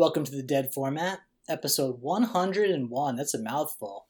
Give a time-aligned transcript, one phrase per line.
[0.00, 3.16] Welcome to the Dead Format, episode 101.
[3.16, 4.06] That's a mouthful.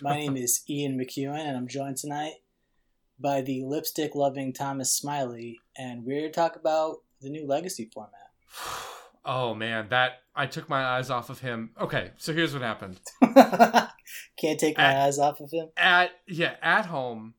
[0.00, 2.34] My name is Ian McEwen, and I'm joined tonight
[3.18, 7.90] by the lipstick loving Thomas Smiley, and we're here to talk about the new Legacy
[7.92, 8.30] format.
[9.24, 11.70] Oh man, that I took my eyes off of him.
[11.80, 13.00] Okay, so here's what happened.
[14.36, 15.70] Can't take my At- eyes off of him.
[15.76, 17.34] At yeah, at home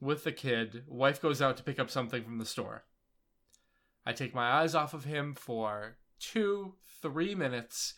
[0.00, 2.84] with the kid, wife goes out to pick up something from the store.
[4.04, 7.94] I take my eyes off of him for two, three minutes,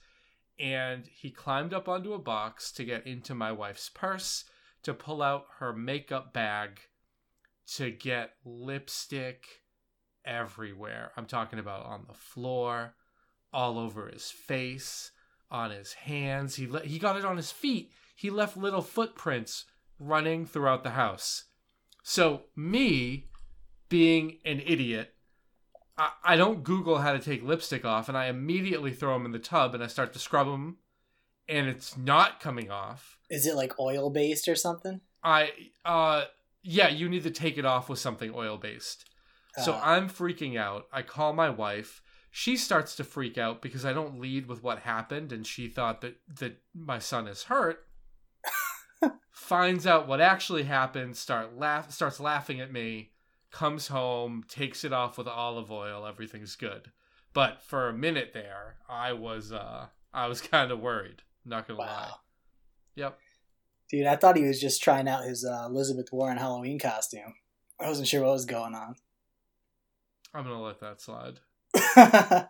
[0.59, 4.45] and he climbed up onto a box to get into my wife's purse
[4.83, 6.81] to pull out her makeup bag
[7.75, 9.47] to get lipstick
[10.25, 11.13] everywhere.
[11.17, 12.95] I'm talking about on the floor,
[13.53, 15.11] all over his face,
[15.51, 16.57] on his hands.
[16.57, 17.91] He le- he got it on his feet.
[18.15, 19.65] He left little footprints
[19.99, 21.45] running throughout the house.
[22.03, 23.29] So me
[23.89, 25.16] being an idiot,
[25.99, 29.33] I, I don't Google how to take lipstick off, and I immediately throw them in
[29.33, 30.79] the tub and I start to scrub them,
[31.49, 33.19] and it's not coming off.
[33.31, 35.01] Is it like oil based or something?
[35.23, 35.51] I
[35.85, 36.25] uh
[36.63, 39.05] yeah, you need to take it off with something oil based.
[39.65, 40.87] So Uh, I'm freaking out.
[40.93, 42.03] I call my wife.
[42.31, 46.01] She starts to freak out because I don't lead with what happened and she thought
[46.03, 47.87] that that my son is hurt.
[49.33, 53.13] Finds out what actually happened, start laugh starts laughing at me,
[53.57, 56.91] comes home, takes it off with olive oil, everything's good.
[57.33, 61.79] But for a minute there, I was uh I was kind of worried, not going
[61.79, 62.11] to lie.
[62.97, 63.19] Yep.
[63.91, 67.35] Dude, I thought he was just trying out his uh, Elizabeth Warren Halloween costume.
[67.81, 68.97] I wasn't sure what was going on.
[70.35, 71.41] I'm going to let that slide.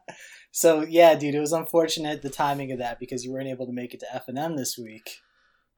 [0.50, 3.72] so yeah, dude, it was unfortunate the timing of that because you weren't able to
[3.72, 5.18] make it to F and M this week.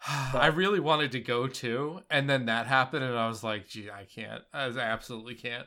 [0.06, 3.90] I really wanted to go too, and then that happened, and I was like, "Gee,
[3.90, 4.42] I can't.
[4.52, 5.66] I absolutely can't."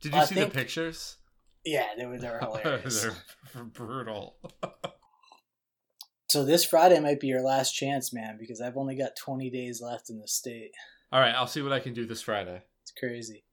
[0.00, 1.16] Did you I see think- the pictures?
[1.64, 3.06] Yeah, they were they were hilarious.
[3.54, 4.36] They're brutal.
[6.28, 9.80] so this Friday might be your last chance, man, because I've only got 20 days
[9.80, 10.72] left in the state.
[11.12, 12.62] All right, I'll see what I can do this Friday.
[12.82, 13.44] It's crazy.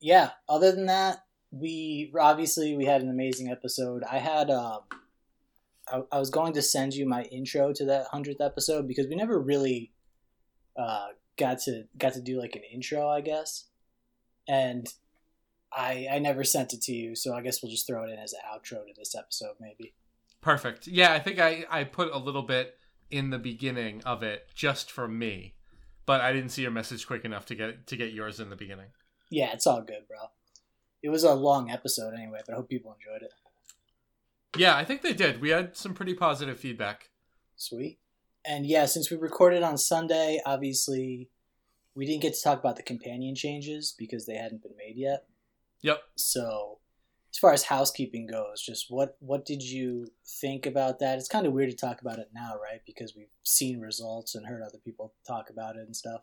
[0.00, 0.30] Yeah.
[0.48, 4.02] Other than that, we obviously we had an amazing episode.
[4.10, 4.80] I had um,
[5.88, 9.16] I, I was going to send you my intro to that hundredth episode because we
[9.16, 9.92] never really
[10.78, 13.64] uh got to got to do like an intro, I guess,
[14.48, 14.86] and
[15.72, 18.18] I I never sent it to you, so I guess we'll just throw it in
[18.18, 19.94] as an outro to this episode, maybe.
[20.40, 20.86] Perfect.
[20.86, 22.78] Yeah, I think I I put a little bit
[23.10, 25.54] in the beginning of it just for me,
[26.06, 28.56] but I didn't see your message quick enough to get to get yours in the
[28.56, 28.88] beginning.
[29.30, 30.18] Yeah, it's all good, bro.
[31.02, 33.32] It was a long episode anyway, but I hope people enjoyed it.
[34.56, 35.40] Yeah, I think they did.
[35.40, 37.10] We had some pretty positive feedback.
[37.56, 37.98] Sweet.
[38.44, 41.30] And yeah, since we recorded on Sunday, obviously
[41.94, 45.24] we didn't get to talk about the companion changes because they hadn't been made yet.
[45.82, 46.02] Yep.
[46.16, 46.78] So,
[47.32, 50.08] as far as housekeeping goes, just what what did you
[50.40, 51.18] think about that?
[51.18, 52.80] It's kind of weird to talk about it now, right?
[52.86, 56.22] Because we've seen results and heard other people talk about it and stuff.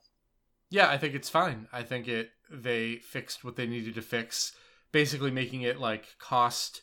[0.69, 1.67] Yeah, I think it's fine.
[1.71, 4.53] I think it they fixed what they needed to fix,
[4.91, 6.81] basically making it like cost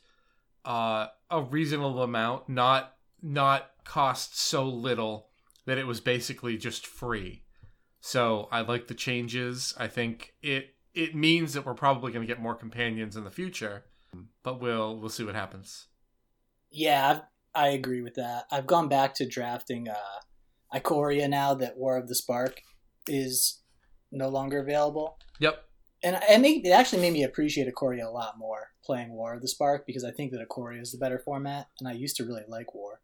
[0.69, 5.31] uh, a reasonable amount, not not cost so little
[5.65, 7.43] that it was basically just free.
[8.01, 9.75] So I like the changes.
[9.79, 13.31] I think it it means that we're probably going to get more companions in the
[13.31, 13.85] future,
[14.43, 15.87] but we'll we'll see what happens.
[16.71, 17.21] Yeah,
[17.55, 18.45] I, I agree with that.
[18.53, 22.61] I've gone back to drafting uh, Ikoria now that War of the Spark
[23.07, 23.63] is
[24.13, 25.17] no longer available.
[25.41, 25.65] Yep.
[26.03, 29.85] And it, actually made me appreciate Ikoria a lot more playing War of the Spark
[29.85, 32.75] because I think that Ikoria is the better format, and I used to really like
[32.75, 33.01] War.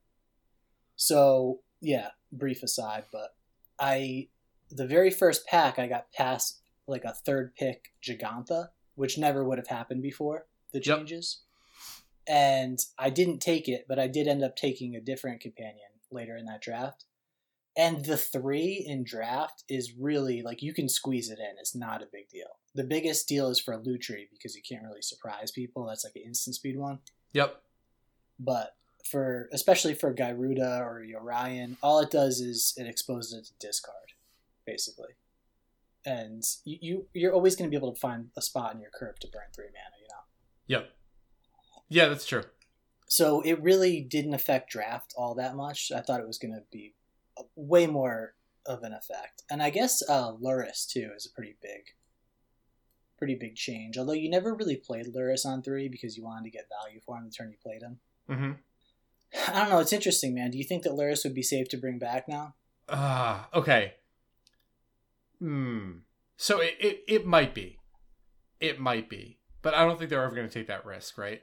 [0.97, 3.34] So yeah, brief aside, but
[3.81, 4.28] I
[4.71, 9.59] the very first pack I got past like a third pick Jegantha, which never would
[9.59, 10.99] have happened before the Yep.
[10.99, 11.43] changes,
[12.29, 16.37] and I didn't take it, but I did end up taking a different companion later
[16.37, 17.06] in that draft.
[17.76, 21.56] And the three in draft is really like you can squeeze it in.
[21.59, 22.59] It's not a big deal.
[22.75, 25.87] The biggest deal is for Lutri because you can't really surprise people.
[25.87, 27.00] That's like an instant speed one.
[27.32, 27.61] Yep.
[28.38, 28.76] But
[29.11, 34.12] for especially for Gyruda or Yorion, all it does is it exposes it to discard,
[34.65, 35.15] basically.
[36.06, 38.91] And you, you you're always going to be able to find a spot in your
[38.91, 39.97] curve to burn three mana.
[40.00, 40.81] You know.
[40.81, 40.91] Yep.
[41.88, 42.44] Yeah, that's true.
[43.09, 45.91] So it really didn't affect draft all that much.
[45.94, 46.94] I thought it was going to be
[47.56, 48.34] way more
[48.66, 49.42] of an effect.
[49.50, 51.82] And I guess uh, Lurrus too is a pretty big,
[53.19, 53.98] pretty big change.
[53.98, 57.16] Although you never really played Lurrus on three because you wanted to get value for
[57.16, 57.98] him the turn you played him.
[58.31, 58.52] Mm-hmm.
[59.52, 59.81] I don't know.
[59.81, 60.50] It's interesting, man.
[60.50, 62.54] Do you think that Lurrus would be safe to bring back now?
[62.88, 63.94] Ah, okay.
[65.40, 65.98] Hmm.
[66.37, 67.78] So it, it it might be,
[68.60, 71.42] it might be, but I don't think they're ever going to take that risk, right?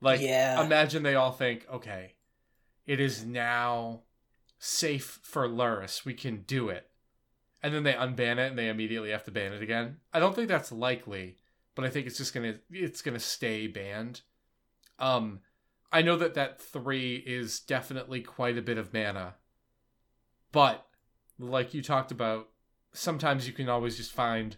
[0.00, 0.62] Like, Yeah.
[0.64, 2.14] imagine they all think, okay,
[2.86, 4.02] it is now
[4.58, 6.04] safe for Lurrus.
[6.04, 6.88] We can do it.
[7.62, 9.98] And then they unban it and they immediately have to ban it again.
[10.12, 11.38] I don't think that's likely,
[11.74, 14.20] but I think it's just gonna it's gonna stay banned.
[14.98, 15.40] Um
[15.90, 19.36] I know that that three is definitely quite a bit of mana.
[20.52, 20.86] But
[21.38, 22.48] like you talked about,
[22.92, 24.56] sometimes you can always just find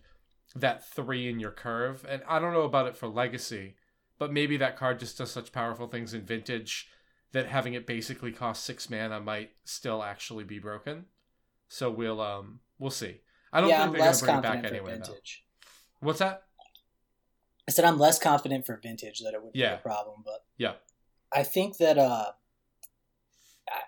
[0.55, 2.05] that three in your curve.
[2.09, 3.77] And I don't know about it for legacy,
[4.19, 6.89] but maybe that card just does such powerful things in vintage
[7.33, 11.07] that having it basically cost six mana might still actually be broken.
[11.69, 13.21] So we'll um we'll see.
[13.53, 15.01] I don't yeah, think I'm they're gonna bring it back anyway.
[16.01, 16.43] What's that?
[17.69, 19.71] I said I'm less confident for vintage that it would Yeah.
[19.71, 20.75] be a problem, but Yeah.
[21.33, 22.33] I think that uh,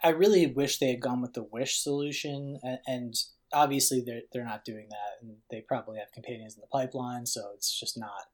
[0.02, 3.14] I- really wish they had gone with the wish solution, and, and
[3.52, 7.52] obviously they're they're not doing that, and they probably have companions in the pipeline, so
[7.54, 8.30] it's just not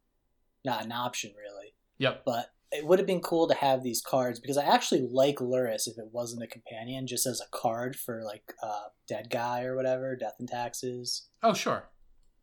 [0.64, 1.74] not an option really.
[1.98, 2.22] Yep.
[2.24, 5.86] But it would have been cool to have these cards because I actually like Lurrus
[5.86, 9.76] if it wasn't a companion, just as a card for like uh, Dead Guy or
[9.76, 11.84] whatever, Death and Taxes, Oh sure.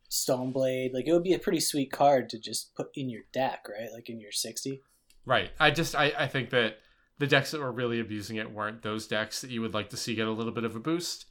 [0.10, 0.94] Stoneblade.
[0.94, 3.90] Like it would be a pretty sweet card to just put in your deck, right?
[3.94, 4.82] Like in your sixty.
[5.26, 5.52] Right.
[5.60, 6.78] I just I, I think that
[7.18, 9.98] the decks that were really abusing it weren't those decks that you would like to
[9.98, 11.26] see get a little bit of a boost.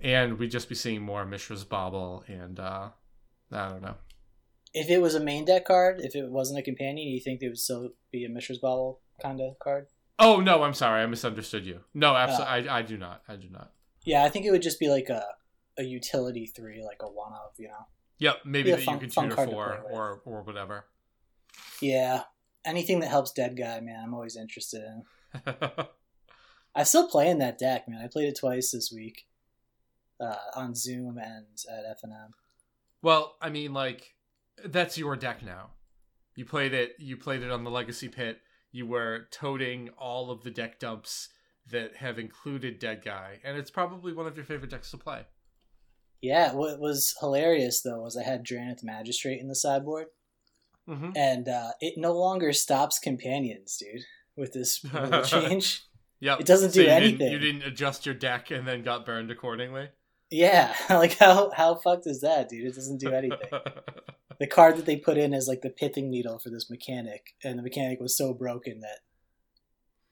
[0.00, 2.90] And we'd just be seeing more Mishra's Bauble and uh
[3.50, 3.96] I don't know.
[4.74, 7.42] If it was a main deck card, if it wasn't a companion, do you think
[7.42, 9.86] it would still be a Mishra's Bauble kind of card?
[10.18, 11.80] Oh no, I'm sorry, I misunderstood you.
[11.94, 13.22] No, absolutely I, I do not.
[13.28, 13.72] I do not.
[14.04, 15.24] Yeah, I think it would just be like a
[15.78, 17.86] a utility three, like a one of, you know.
[18.18, 20.86] Yep, maybe a that fun- you can card for play or or whatever.
[21.80, 22.22] Yeah,
[22.64, 25.54] anything that helps Dead Guy, man, I'm always interested in.
[26.74, 28.00] I'm still playing that deck, man.
[28.02, 29.26] I played it twice this week,
[30.20, 32.30] uh, on Zoom and at FNM.
[33.02, 34.14] well, I mean like
[34.64, 35.70] that's your deck now.
[36.36, 38.38] You played it you played it on the Legacy Pit.
[38.70, 41.28] You were toting all of the deck dumps
[41.70, 45.26] that have included Dead Guy, and it's probably one of your favorite decks to play.
[46.20, 50.06] Yeah, what was hilarious though was I had Drannith Magistrate in the sideboard,
[50.88, 51.10] Mm-hmm.
[51.14, 54.02] and uh, it no longer stops companions, dude.
[54.36, 54.78] With this
[55.26, 55.82] change,
[56.18, 57.18] yeah, It doesn't do you anything.
[57.18, 59.90] Didn't, you didn't adjust your deck and then got burned accordingly.
[60.30, 62.66] yeah, like how how fucked is that, dude?
[62.66, 63.38] It doesn't do anything.
[64.38, 67.58] the card that they put in is like the pithing needle for this mechanic, and
[67.58, 69.00] the mechanic was so broken that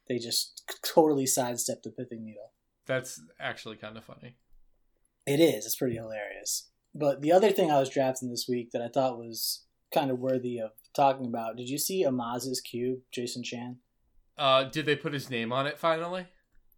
[0.08, 2.52] they just totally sidestepped the pithing needle.
[2.86, 4.36] That's actually kind of funny.
[5.26, 5.66] It is.
[5.66, 6.70] It's pretty hilarious.
[6.94, 9.64] But the other thing I was drafting this week that I thought was
[9.94, 11.56] kind of worthy of talking about.
[11.56, 13.76] Did you see Amaz's cube, Jason Chan?
[14.36, 16.26] Uh, did they put his name on it finally?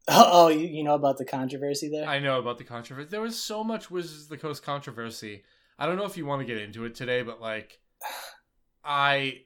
[0.09, 2.07] Oh, oh you, you know about the controversy there?
[2.07, 3.09] I know about the controversy.
[3.09, 5.45] There was so much Wizards of the Coast controversy.
[5.79, 7.79] I don't know if you want to get into it today, but like,
[8.85, 9.41] I.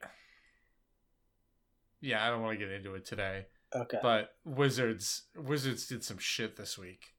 [2.00, 3.46] Yeah, I don't want to get into it today.
[3.74, 3.98] okay.
[4.02, 7.14] But Wizards, Wizards did some shit this week.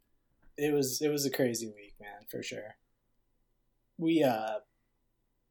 [0.58, 2.76] it was it was a crazy week, man, for sure.
[3.98, 4.60] We uh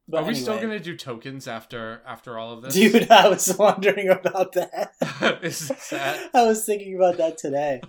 [0.09, 3.57] but Are we still gonna do tokens after after all of this, Dude, I was
[3.59, 4.93] wondering about that.
[5.43, 7.81] Is that I was thinking about that today.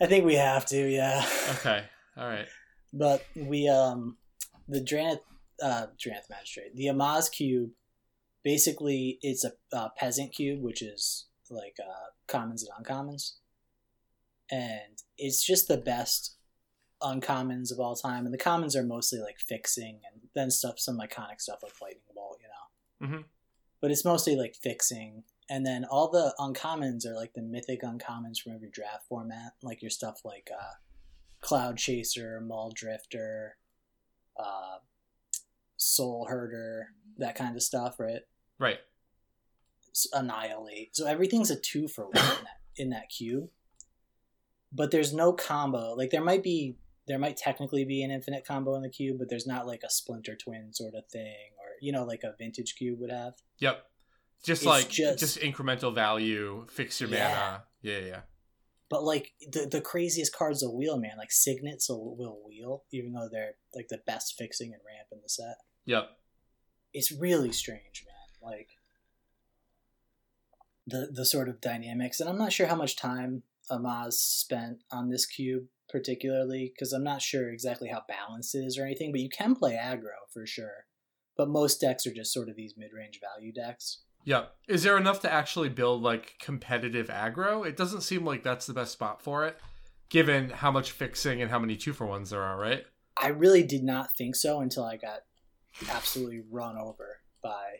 [0.00, 1.24] I think we have to, yeah.
[1.50, 1.84] okay?
[2.16, 2.46] All right.
[2.92, 4.16] But we um
[4.68, 5.20] the Drannith
[5.62, 7.70] uh Drannith Magistrate, the Amaz cube,
[8.44, 13.32] basically it's a uh, peasant cube, which is like uh commons and uncommons.
[14.50, 16.36] And it's just the best
[17.02, 18.24] uncommons of all time.
[18.24, 22.02] And the commons are mostly like fixing and then stuff some iconic stuff like lightning
[22.14, 23.16] bolt, you know.
[23.18, 23.24] Mhm.
[23.80, 25.24] But it's mostly like fixing.
[25.50, 29.82] And then all the uncommons are like the mythic uncommons from every draft format, like
[29.82, 30.74] your stuff like uh
[31.40, 33.52] Cloud Chaser, Mulldrifter,
[34.38, 34.78] uh,
[35.76, 38.22] Soul Herder, that kind of stuff, right?
[38.58, 38.78] Right.
[40.12, 40.94] Annihilate.
[40.94, 43.48] So everything's a two for one in that, in that cube.
[44.72, 45.94] But there's no combo.
[45.94, 46.76] Like there might be,
[47.06, 49.90] there might technically be an infinite combo in the cube, but there's not like a
[49.90, 53.32] Splinter Twin sort of thing, or you know, like a vintage cube would have.
[53.60, 53.82] Yep.
[54.44, 57.28] Just It's like just- just, incremental value, fix your Yeah.
[57.28, 57.64] mana.
[57.82, 58.20] Yeah, yeah.
[58.90, 61.18] But like the the craziest cards will wheel, man.
[61.18, 65.20] Like Signets will, will wheel, even though they're like the best fixing and ramp in
[65.22, 65.58] the set.
[65.84, 66.10] Yep.
[66.92, 68.50] it's really strange, man.
[68.52, 68.68] Like
[70.86, 75.10] the the sort of dynamics, and I'm not sure how much time Amaz spent on
[75.10, 79.10] this cube particularly, because I'm not sure exactly how balanced it is or anything.
[79.10, 80.86] But you can play aggro for sure.
[81.36, 84.00] But most decks are just sort of these mid range value decks.
[84.28, 84.54] Yep.
[84.68, 87.66] Is there enough to actually build like competitive aggro?
[87.66, 89.56] It doesn't seem like that's the best spot for it,
[90.10, 92.84] given how much fixing and how many two for ones there are, right?
[93.16, 95.20] I really did not think so until I got
[95.90, 97.78] absolutely run over by.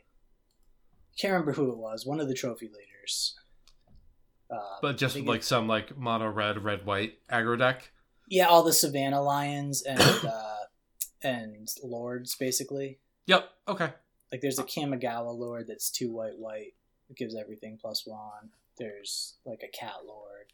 [1.20, 2.06] Can't remember who it was.
[2.06, 3.36] One of the trophy leaders.
[4.50, 7.92] Uh, But just like some like mono red, red white aggro deck.
[8.26, 10.56] yeah, all the Savannah Lions and uh,
[11.20, 13.00] and Lords basically.
[13.26, 13.50] Yep.
[13.68, 13.90] Okay.
[14.30, 16.75] Like there's a Kamigawa Lord that's two white white.
[17.11, 18.50] It gives everything plus one.
[18.76, 20.52] There's like a Cat Lord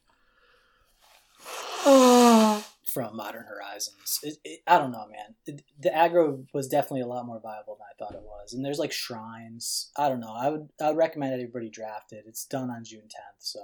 [2.87, 4.21] from Modern Horizons.
[4.23, 5.35] It, it, I don't know, man.
[5.47, 8.53] It, the aggro was definitely a lot more viable than I thought it was.
[8.55, 9.91] And there's like shrines.
[9.97, 10.33] I don't know.
[10.35, 12.25] I would I would recommend everybody draft it.
[12.27, 13.61] It's done on June 10th, so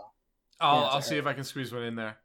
[0.60, 2.16] I'll Yeah, I'll see if I can squeeze one in there.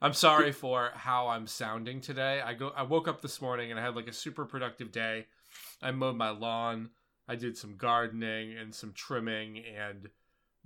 [0.00, 2.40] I'm sorry for how I'm sounding today.
[2.44, 5.26] I go I woke up this morning and I had like a super productive day.
[5.82, 6.90] I mowed my lawn.
[7.28, 10.08] I did some gardening and some trimming and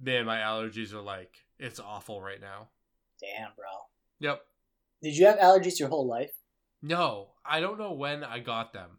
[0.01, 2.69] man, my allergies are like it's awful right now.
[3.21, 3.67] damn, bro.
[4.21, 4.41] Yep.
[5.03, 6.33] Did you have allergies your whole life?
[6.83, 8.99] No, I don't know when I got them,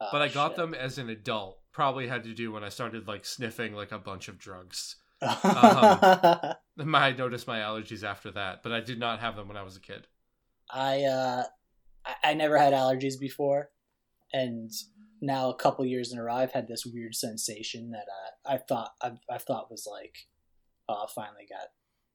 [0.00, 0.56] Oh, but I got shit.
[0.56, 1.58] them as an adult.
[1.72, 4.96] Probably had to do when I started like sniffing like a bunch of drugs.
[5.22, 6.54] I
[7.16, 9.80] noticed my allergies after that, but I did not have them when I was a
[9.80, 10.06] kid.
[10.70, 11.44] I uh
[12.22, 13.70] I never had allergies before,
[14.32, 14.70] and
[15.20, 18.58] now a couple years in a row, I've had this weird sensation that uh, I
[18.58, 20.14] thought I, I thought was like,
[20.88, 21.68] oh, I finally got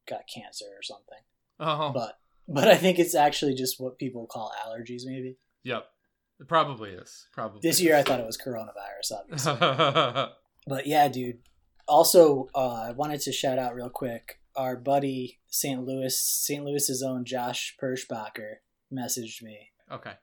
[0.08, 1.20] got cancer or something.
[1.60, 2.18] Oh, But
[2.48, 5.02] but I think it's actually just what people call allergies.
[5.06, 5.86] Maybe yep.
[6.40, 7.28] It probably is.
[7.34, 7.60] Probably.
[7.62, 10.34] this year I thought it was coronavirus, obviously.
[10.68, 11.40] But yeah, dude.
[11.88, 14.40] Also, uh, I wanted to shout out real quick.
[14.56, 15.84] Our buddy St.
[15.84, 16.64] Louis, St.
[16.64, 18.58] Louis's own Josh Perschbacher,
[18.94, 20.14] messaged me okay.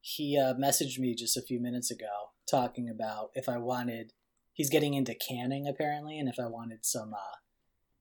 [0.00, 4.12] He uh, messaged me just a few minutes ago talking about if I wanted.
[4.52, 7.36] He's getting into canning apparently, and if I wanted some uh,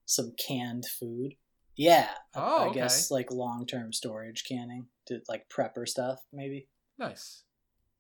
[0.06, 1.34] some canned food.
[1.76, 2.80] Yeah, I- Oh, I okay.
[2.80, 6.68] guess like long term storage canning to like prepper stuff maybe.
[6.98, 7.44] Nice.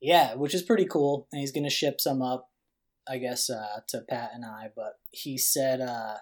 [0.01, 2.49] Yeah, which is pretty cool, and he's gonna ship some up,
[3.07, 4.69] I guess, uh, to Pat and I.
[4.75, 6.15] But he said uh,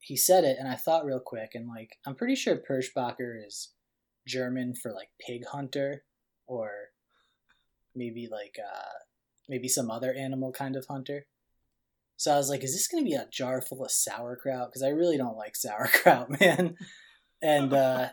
[0.00, 3.72] he said it, and I thought real quick, and like I'm pretty sure Perschbacher is
[4.26, 6.04] German for like pig hunter,
[6.46, 6.70] or
[7.96, 8.98] maybe like uh,
[9.48, 11.26] maybe some other animal kind of hunter.
[12.16, 14.68] So I was like, is this gonna be a jar full of sauerkraut?
[14.68, 16.76] Because I really don't like sauerkraut, man.
[17.42, 18.08] And uh,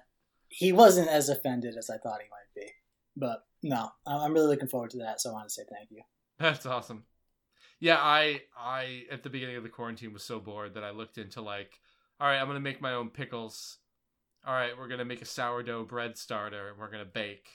[0.49, 2.71] he wasn't as offended as I thought he might be.
[3.15, 5.21] But no, I'm really looking forward to that.
[5.21, 6.01] So I want to say thank you.
[6.39, 7.05] That's awesome.
[7.79, 11.17] Yeah, I I at the beginning of the quarantine was so bored that I looked
[11.17, 11.79] into like,
[12.19, 13.79] all right, I'm gonna make my own pickles.
[14.45, 17.47] All right, we're gonna make a sourdough bread starter and we're gonna bake.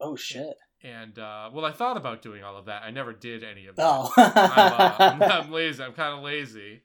[0.00, 0.56] Oh shit!
[0.82, 2.82] And uh, well, I thought about doing all of that.
[2.82, 3.84] I never did any of that.
[3.84, 5.82] Oh, I'm, uh, I'm, lazy.
[5.82, 6.82] I'm kind of lazy,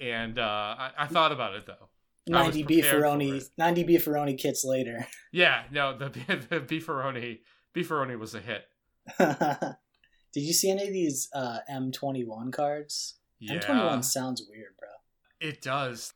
[0.00, 1.88] and uh, I, I thought about it though.
[2.28, 5.06] Ninety beefaroni, ninety beefaroni kits later.
[5.32, 6.08] Yeah, no, the
[6.50, 7.40] the beefaroni
[7.76, 8.64] beefaroni was a hit.
[9.18, 13.16] Did you see any of these uh, M21 cards?
[13.38, 14.88] Yeah, M21 sounds weird, bro.
[15.40, 16.14] it does.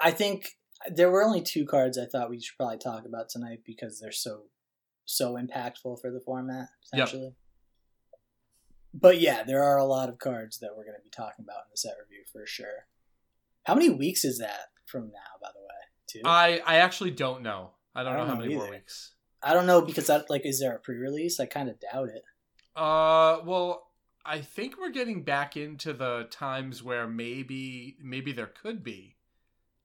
[0.00, 0.56] I think
[0.88, 4.12] there were only two cards I thought we should probably talk about tonight because they're
[4.12, 4.44] so
[5.04, 7.34] so impactful for the format, Yep.
[8.92, 11.64] But yeah, there are a lot of cards that we're going to be talking about
[11.66, 12.86] in the set review for sure.
[13.64, 15.74] How many weeks is that from now, by the way?
[16.06, 16.20] Two?
[16.24, 17.72] I I actually don't know.
[17.94, 19.14] I don't, I know don't how know many more weeks.
[19.42, 21.40] I don't know because that like is there a pre-release?
[21.40, 22.22] I kind of doubt it.
[22.76, 23.90] Uh, well,
[24.24, 29.16] I think we're getting back into the times where maybe maybe there could be.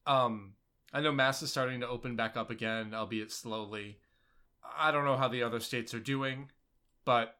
[0.06, 0.54] Um,
[0.92, 3.98] I know Mass is starting to open back up again, albeit slowly.
[4.80, 6.50] I don't know how the other states are doing,
[7.04, 7.34] but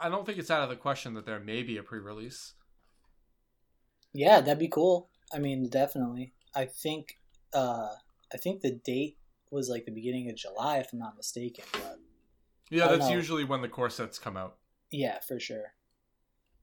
[0.00, 2.52] I don't think it's out of the question that there may be a pre-release.
[4.12, 5.08] Yeah, that'd be cool.
[5.32, 6.34] I mean, definitely.
[6.54, 7.18] I think
[7.54, 7.88] uh
[8.32, 9.16] I think the date
[9.50, 11.98] was like the beginning of July if I'm not mistaken, but
[12.70, 13.14] Yeah, that's know.
[13.14, 14.56] usually when the core sets come out.
[14.90, 15.74] yeah, for sure.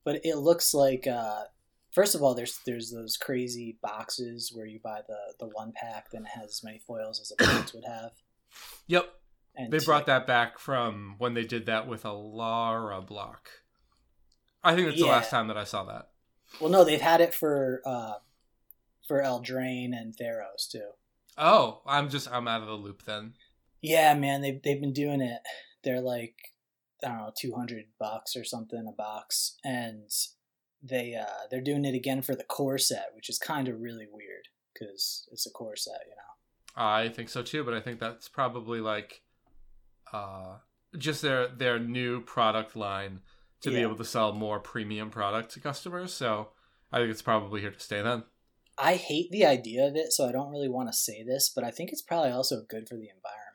[0.04, 1.44] But it looks like uh
[1.92, 6.10] first of all there's there's those crazy boxes where you buy the the one pack
[6.12, 8.12] then it has as many foils as a box would have.
[8.86, 9.12] Yep,
[9.56, 13.50] And they brought that back from when they did that with Alara block.
[14.62, 16.10] I think that's the last time that I saw that.
[16.60, 18.14] Well, no, they've had it for uh
[19.06, 20.90] for Eldraine and Theros too.
[21.36, 23.34] Oh, I'm just I'm out of the loop then.
[23.80, 25.40] Yeah, man, they they've been doing it.
[25.82, 26.34] They're like
[27.04, 30.10] I don't know, two hundred bucks or something a box, and
[30.82, 34.06] they uh they're doing it again for the core set, which is kind of really
[34.10, 36.82] weird because it's a core set, you know.
[36.82, 39.22] I think so too, but I think that's probably like
[40.12, 40.56] uh
[40.96, 43.20] just their their new product line
[43.62, 46.12] to be able to sell more premium product to customers.
[46.12, 46.48] So
[46.90, 48.24] I think it's probably here to stay then.
[48.78, 51.64] I hate the idea of it, so I don't really want to say this, but
[51.64, 53.50] I think it's probably also good for the environment.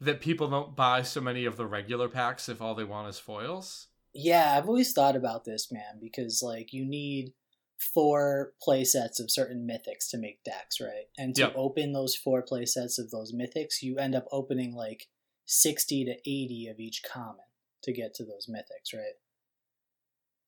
[0.00, 3.18] That people don't buy so many of the regular packs if all they want is
[3.18, 3.88] foils.
[4.14, 7.32] Yeah, I've always thought about this, man, because like you need
[7.78, 11.08] four play sets of certain mythics to make decks, right?
[11.18, 11.52] And to Yep.
[11.54, 15.08] open those four play sets of those mythics, you end up opening like
[15.44, 17.44] 60 to 80 of each common
[17.82, 19.14] to get to those mythics, right?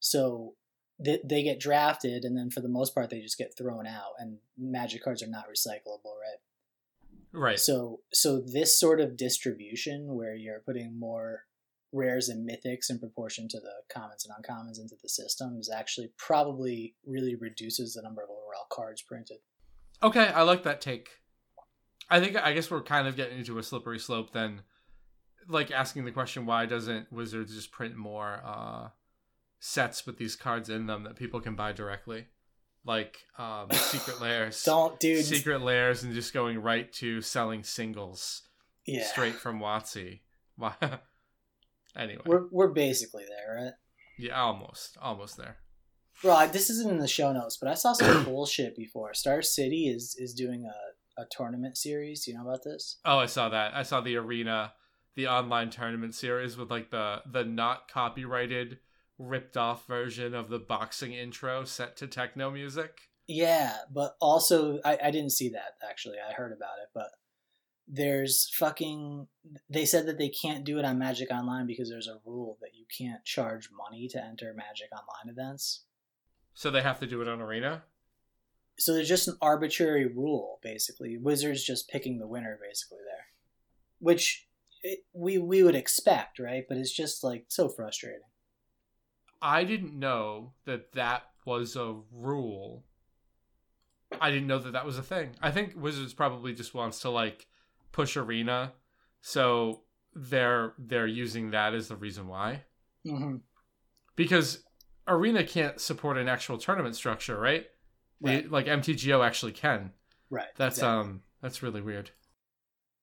[0.01, 0.55] So
[0.99, 4.13] they, they get drafted, and then for the most part, they just get thrown out,
[4.19, 6.41] and magic cards are not recyclable, right?
[7.33, 7.59] Right.
[7.59, 11.45] So so this sort of distribution where you're putting more
[11.93, 16.11] rares and mythics in proportion to the commons and uncommons into the system is actually
[16.17, 19.39] probably really reduces the number of overall cards printed.
[20.03, 21.09] Okay, I like that take.
[22.11, 24.63] I think I guess we're kind of getting into a slippery slope then.
[25.49, 28.89] Like asking the question why doesn't Wizards just print more uh
[29.61, 32.27] sets with these cards in them that people can buy directly?
[32.85, 34.63] Like um Secret Lairs.
[34.65, 38.43] Don't dude Secret Lairs and just going right to selling singles
[38.87, 39.05] yeah.
[39.05, 40.21] straight from WotC.
[40.57, 40.75] Why
[41.97, 42.23] anyway.
[42.27, 43.73] We're we're basically there, right?
[44.19, 44.99] yeah, almost.
[45.01, 45.57] Almost there.
[46.23, 49.15] Bro, I, this isn't in the show notes, but I saw some bullshit before.
[49.15, 52.25] Star City is is doing a, a tournament series.
[52.25, 52.99] Do you know about this?
[53.05, 53.75] Oh, I saw that.
[53.75, 54.73] I saw the arena,
[55.15, 58.79] the online tournament series with like the the not copyrighted,
[59.19, 63.03] ripped off version of the boxing intro set to techno music.
[63.29, 66.17] Yeah, but also I, I didn't see that actually.
[66.19, 67.11] I heard about it, but
[67.89, 69.27] there's fucking
[69.71, 72.75] they said that they can't do it on Magic Online because there's a rule that
[72.75, 75.85] you can't charge money to enter Magic Online events.
[76.55, 77.85] So they have to do it on arena.
[78.79, 81.17] So there's just an arbitrary rule basically.
[81.17, 83.27] Wizards just picking the winner basically there.
[84.01, 84.47] Which
[84.83, 86.65] it, we we would expect, right?
[86.69, 88.21] But it's just like so frustrating.
[89.41, 92.85] I didn't know that that was a rule.
[94.21, 95.31] I didn't know that that was a thing.
[95.41, 97.47] I think Wizards probably just wants to like
[97.93, 98.73] push arena,
[99.21, 99.83] so
[100.15, 102.65] they're they're using that as the reason why.
[103.07, 103.37] hmm
[104.17, 104.65] Because
[105.07, 107.67] arena can't support an actual tournament structure, right?
[108.21, 108.51] Right.
[108.51, 109.93] like MTGO actually can.
[110.31, 110.49] Right.
[110.57, 111.01] That's exactly.
[111.11, 112.11] um that's really weird.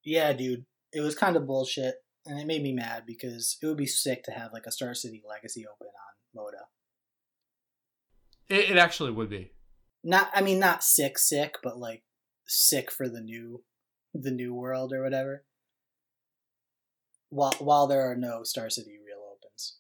[0.04, 0.66] Yeah, dude.
[0.92, 1.96] It was kind of bullshit,
[2.26, 4.94] and it made me mad because it would be sick to have like a Star
[4.94, 6.66] City Legacy open on MODO.
[8.48, 9.52] It, it actually would be.
[10.04, 12.04] Not, I mean, not sick, sick, but like
[12.46, 13.64] sick for the new,
[14.22, 15.44] the new world or whatever.
[17.30, 19.78] While while there are no Star City real opens.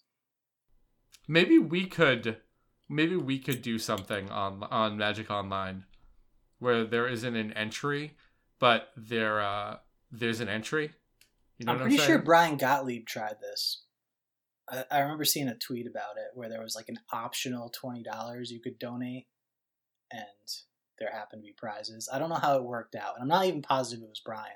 [1.27, 2.37] Maybe we could
[2.89, 5.85] maybe we could do something on on Magic Online
[6.59, 8.15] where there isn't an entry,
[8.59, 9.77] but there uh
[10.11, 10.91] there's an entry.
[11.57, 12.19] You know I'm pretty I'm sure?
[12.19, 13.83] Brian Gottlieb tried this.
[14.69, 18.03] I, I remember seeing a tweet about it where there was like an optional twenty
[18.03, 19.27] dollars you could donate,
[20.11, 20.21] and
[20.99, 22.09] there happened to be prizes.
[22.11, 24.51] I don't know how it worked out, and I'm not even positive it was Brian.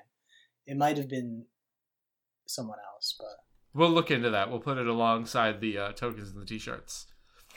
[0.66, 1.44] It might have been
[2.46, 3.28] someone else, but
[3.72, 4.50] We'll look into that.
[4.50, 7.06] We'll put it alongside the uh, tokens and the t-shirts.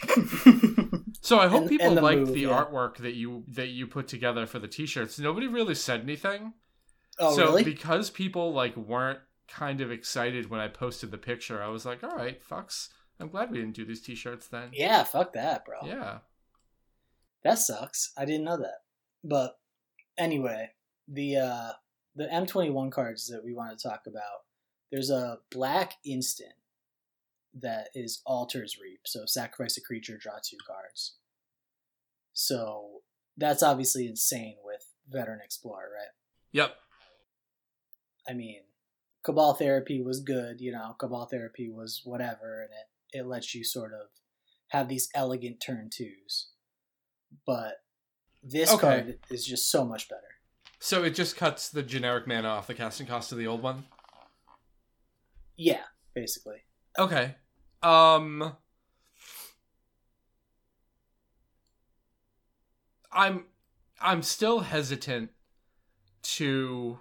[1.22, 2.50] So I hope And- people and the liked move, the yeah.
[2.66, 5.18] artwork that you that you put together for the t-shirts.
[5.20, 6.54] Nobody really said anything.
[7.18, 7.64] oh so really?
[7.64, 12.04] because people like weren't kind of excited when I posted the picture, I was like,
[12.04, 12.90] "All right, fucks.
[13.22, 15.78] I'm glad we didn't do these t-shirts then." yeah, fuck that, bro.
[15.86, 16.18] Yeah.
[17.44, 18.12] That sucks.
[18.18, 18.80] I didn't know that.
[19.24, 19.58] But
[20.18, 20.72] anyway,
[21.08, 21.72] the uh
[22.16, 24.44] the M21 cards that we want to talk about,
[24.92, 26.54] there's a black instant
[27.60, 29.02] that is Altar's Reap.
[29.06, 31.16] So sacrifice a creature, draw two cards.
[32.34, 33.02] So
[33.38, 36.14] that's obviously insane with veteran explorer, right?
[36.52, 36.76] Yep.
[38.28, 38.62] I mean,
[39.24, 43.64] Cabal Therapy was good, you know, Cabal Therapy was whatever, and it, it lets you
[43.64, 44.08] sort of
[44.70, 46.50] have these elegant turn twos.
[47.46, 47.76] But
[48.44, 48.82] this Okay.
[48.82, 50.22] card is just so much better.
[50.80, 53.86] So it just cuts the generic mana off the casting cost of the old one.
[55.56, 56.64] Yeah, basically.
[56.98, 57.36] Okay.
[57.82, 58.56] Um
[63.12, 63.46] I'm
[64.02, 65.32] I'm still hesitant
[66.24, 67.00] to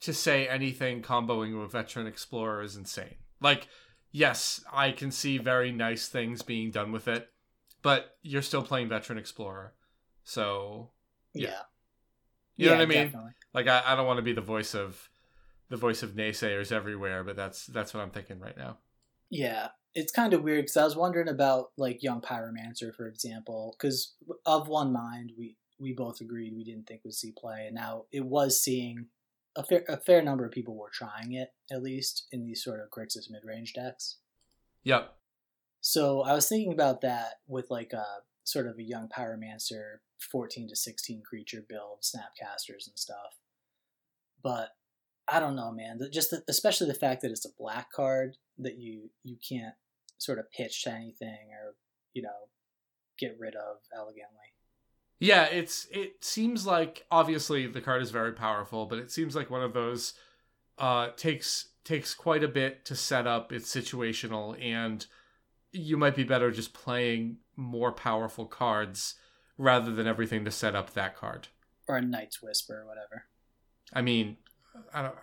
[0.00, 3.16] to say anything comboing with veteran explorer is insane.
[3.40, 3.68] Like
[4.12, 7.28] yes, I can see very nice things being done with it,
[7.82, 9.74] but you're still playing veteran explorer.
[10.24, 10.90] So,
[11.34, 11.48] Yeah.
[11.48, 11.52] Yeah.
[12.56, 13.04] you know Yeah, what I mean?
[13.06, 13.30] Definitely.
[13.54, 15.08] Like I, I don't want to be the voice of
[15.70, 18.78] the voice of naysayers everywhere, but that's that's what I'm thinking right now.
[19.30, 23.76] Yeah, it's kind of weird because I was wondering about like Young Pyromancer, for example,
[23.78, 24.14] because
[24.46, 28.04] of One Mind, we we both agreed we didn't think would see play, and now
[28.12, 29.06] it was seeing
[29.56, 32.80] a fair a fair number of people were trying it at least in these sort
[32.80, 34.18] of Grixis mid range decks.
[34.84, 35.14] Yep.
[35.80, 38.04] So I was thinking about that with like a
[38.44, 39.98] sort of a Young Pyromancer,
[40.30, 43.38] fourteen to sixteen creature build, Snapcasters and stuff,
[44.42, 44.70] but.
[45.30, 46.00] I don't know, man.
[46.10, 49.74] Just the, especially the fact that it's a black card that you you can't
[50.16, 51.74] sort of pitch to anything or
[52.14, 52.48] you know
[53.18, 54.54] get rid of elegantly.
[55.20, 59.50] Yeah, it's it seems like obviously the card is very powerful, but it seems like
[59.50, 60.14] one of those
[60.78, 63.52] uh takes takes quite a bit to set up.
[63.52, 65.06] It's situational and
[65.72, 69.14] you might be better just playing more powerful cards
[69.56, 71.48] rather than everything to set up that card.
[71.88, 73.24] Or a Night's Whisper or whatever.
[73.92, 74.36] I mean,
[74.92, 75.14] I don't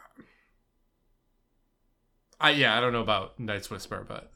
[2.39, 4.31] I yeah, I don't know about Night's Whisper, but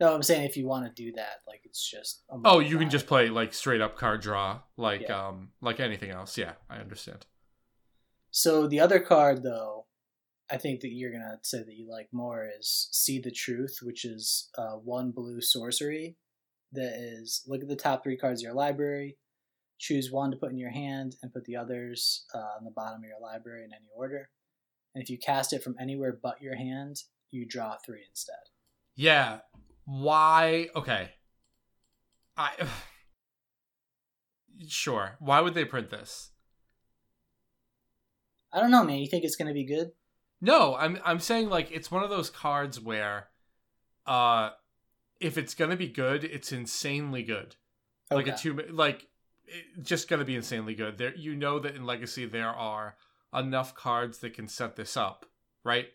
[0.00, 2.78] No, I'm saying if you want to do that, like it's just a Oh, you
[2.78, 5.28] can just play like straight up card draw, like Yeah.
[5.28, 6.36] um like anything else.
[6.36, 7.26] Yeah, I understand.
[8.30, 9.86] So the other card, though,
[10.50, 14.04] I think that you're gonna say that you like more is See the Truth, which
[14.04, 16.16] is uh, one blue sorcery
[16.72, 19.16] that is look at the top three cards of your library,
[19.78, 23.02] choose one to put in your hand, and put the others uh, on the bottom
[23.02, 24.28] of your library in any order.
[24.94, 28.36] And if you cast it from anywhere but your hand, you draw three instead.
[28.94, 29.38] Yeah.
[29.84, 30.68] Why?
[30.76, 31.10] Okay.
[32.36, 32.52] I.
[34.68, 35.16] sure.
[35.18, 36.30] Why would they print this?
[38.52, 38.98] I don't know, man.
[38.98, 39.90] You think it's gonna be good?
[40.44, 43.28] No, I'm I'm saying like it's one of those cards where,
[44.06, 44.50] uh,
[45.18, 47.56] if it's gonna be good, it's insanely good.
[48.10, 49.08] Like a two, like
[49.82, 50.98] just gonna be insanely good.
[50.98, 52.96] There, you know that in Legacy there are
[53.32, 55.24] enough cards that can set this up,
[55.64, 55.86] right?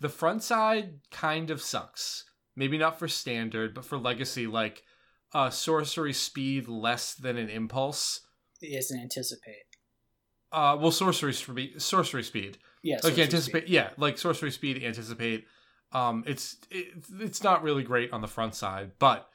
[0.00, 2.24] The front side kind of sucks.
[2.56, 4.82] Maybe not for standard, but for Legacy, like
[5.32, 8.22] uh, sorcery speed less than an impulse.
[8.60, 9.66] It doesn't anticipate.
[10.50, 12.58] Uh, well, sorcery speed, sorcery speed.
[12.88, 13.00] Yeah.
[13.02, 13.72] like anticipate speed.
[13.72, 15.46] yeah like sorcery speed anticipate
[15.92, 16.88] um it's it,
[17.20, 19.28] it's not really great on the front side but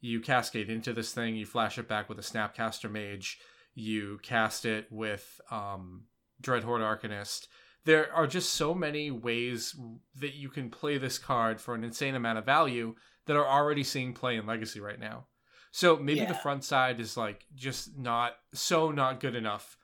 [0.00, 3.38] you cascade into this thing you flash it back with a snapcaster mage
[3.74, 6.04] you cast it with um
[6.42, 7.46] dreadhorde arcanist
[7.84, 9.74] there are just so many ways
[10.14, 12.94] that you can play this card for an insane amount of value
[13.26, 15.26] that are already seeing play in legacy right now
[15.70, 19.77] so maybe the front side is like just not so not good enough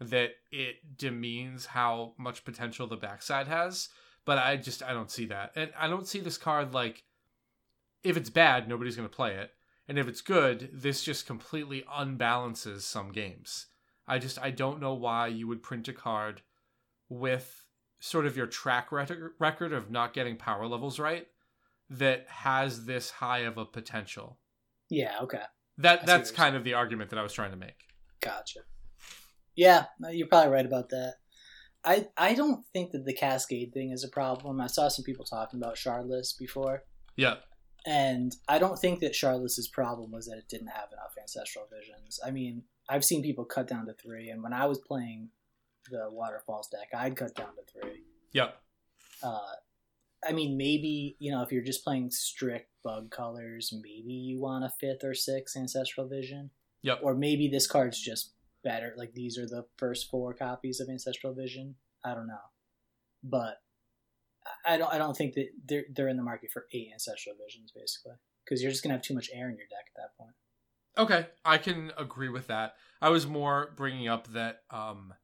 [0.00, 3.88] that it demeans how much potential the backside has.
[4.24, 7.04] But I just I don't see that, and I don't see this card like
[8.02, 9.50] if it's bad, nobody's going to play it,
[9.88, 13.66] and if it's good, this just completely unbalances some games.
[14.06, 16.42] I just I don't know why you would print a card
[17.08, 17.64] with
[18.00, 21.26] sort of your track rec- record of not getting power levels right
[21.88, 24.38] that has this high of a potential.
[24.90, 25.18] Yeah.
[25.22, 25.42] Okay.
[25.78, 27.86] That that's kind of the argument that I was trying to make.
[28.20, 28.60] Gotcha.
[29.56, 31.14] Yeah, you're probably right about that.
[31.84, 34.60] I I don't think that the cascade thing is a problem.
[34.60, 36.84] I saw some people talking about Shardless before,
[37.16, 37.36] Yeah.
[37.86, 42.18] and I don't think that Shardless's problem was that it didn't have enough ancestral visions.
[42.24, 45.30] I mean, I've seen people cut down to three, and when I was playing
[45.90, 48.02] the Waterfalls deck, I'd cut down to three.
[48.32, 48.60] Yep.
[49.22, 49.52] Uh,
[50.26, 54.64] I mean, maybe you know if you're just playing strict bug colors, maybe you want
[54.64, 56.50] a fifth or sixth ancestral vision.
[56.82, 57.00] Yep.
[57.02, 58.33] Or maybe this card's just
[58.64, 58.94] better.
[58.96, 61.76] Like these are the first four copies of ancestral vision.
[62.04, 62.42] I don't know,
[63.22, 63.58] but
[64.66, 64.92] I- don't.
[64.92, 68.60] I don't think that they're they're in the market for eight ancestral visions basically because
[68.62, 70.34] you're just gonna have too much air in your deck at that point.
[70.96, 72.74] Okay, I can agree with that.
[73.00, 75.14] I was more bringing up that um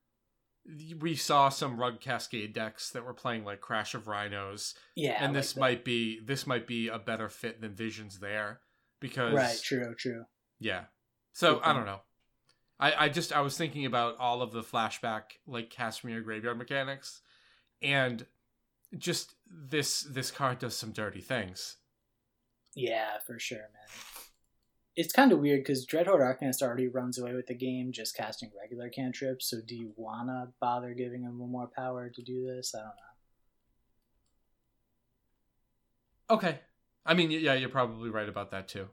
[1.00, 5.35] we saw some rug cascade decks that were playing like Crash of Rhinos, Yeah, and
[5.35, 8.61] this the- might be this might be a better fit than Visions there
[9.00, 9.59] because right.
[9.62, 9.94] True.
[9.98, 10.24] True.
[10.59, 10.85] yeah.
[11.33, 12.00] So I don't know.
[12.80, 17.20] I I just I was thinking about all of the flashback like Casimir graveyard mechanics,
[17.82, 18.26] and
[18.96, 21.76] just this this card does some dirty things.
[22.74, 24.24] Yeah, for sure, man.
[24.96, 28.50] It's kind of weird because Dreadhorde Arcanist already runs away with the game just casting
[28.60, 29.48] regular cantrips.
[29.50, 32.74] So do you wanna bother giving him more power to do this?
[32.74, 32.92] I don't know.
[36.36, 36.60] Okay,
[37.04, 38.88] I mean yeah, you're probably right about that too.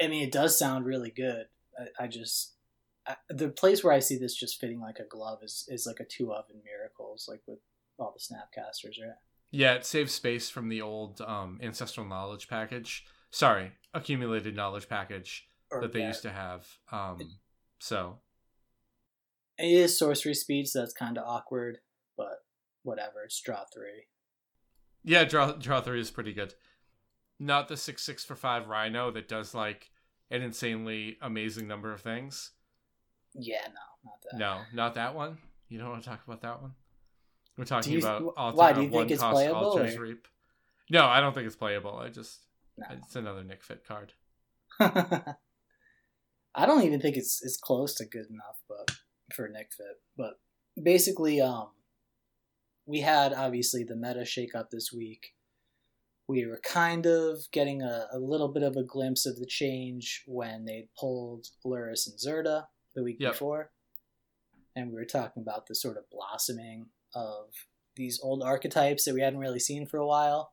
[0.00, 1.46] I mean, it does sound really good.
[1.78, 2.57] I, I just
[3.30, 6.04] the place where I see this just fitting like a glove is is like a
[6.04, 7.58] two of in Miracles, like with
[7.98, 9.14] all the Snapcasters, right?
[9.50, 13.04] Yeah, it saves space from the old um, ancestral knowledge package.
[13.30, 16.06] Sorry, accumulated knowledge package Or that they that.
[16.08, 16.66] used to have.
[16.92, 17.18] Um,
[17.78, 18.18] so
[19.58, 21.78] It is sorcery speed, so that's kind of awkward,
[22.16, 22.44] but
[22.82, 23.22] whatever.
[23.24, 24.06] It's draw three.
[25.04, 26.54] yeah, draw draw three is pretty good.
[27.40, 29.90] Not the six six for five rhino that does like
[30.30, 32.50] an insanely amazing number of things.
[33.38, 34.38] Yeah, no, not that.
[34.38, 35.38] No, not that one.
[35.68, 36.72] You don't want to talk about that one.
[37.56, 40.26] We're talking you- about alter, why, do you think it's playable, or- Reap.
[40.90, 41.96] No, I don't think it's playable.
[41.96, 42.40] I just
[42.78, 42.86] No.
[42.90, 44.12] it's another Nic Fit card.
[46.54, 48.96] I don't even think it's it's close to good enough, but
[49.34, 50.00] for Nic Fit.
[50.16, 50.40] But
[50.82, 51.68] basically, um,
[52.86, 55.34] we had obviously the meta shake up this week,
[56.26, 60.22] we were kind of getting a, a little bit of a glimpse of the change
[60.26, 62.64] when they pulled Lurrus and Zirda
[62.98, 63.32] the week Yep.
[63.32, 63.70] before.
[64.74, 67.52] And we were talking about the sort of blossoming of
[67.96, 70.52] these old archetypes that we hadn't really seen for a while.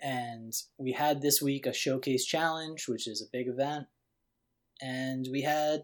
[0.00, 3.86] And we had this week a showcase challenge, which is a big event.
[4.80, 5.82] And we had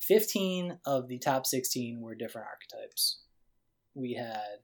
[0.00, 3.20] 15 of the top 16 were different archetypes.
[3.94, 4.60] We had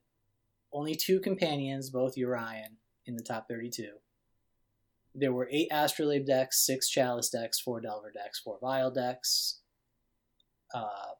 [0.73, 2.77] only two companions, both Yorion,
[3.07, 3.99] in the top 32.
[5.15, 9.58] There were eight Astrolabe decks, six Chalice decks, four Delver decks, four Vial decks.
[10.75, 11.13] Uh,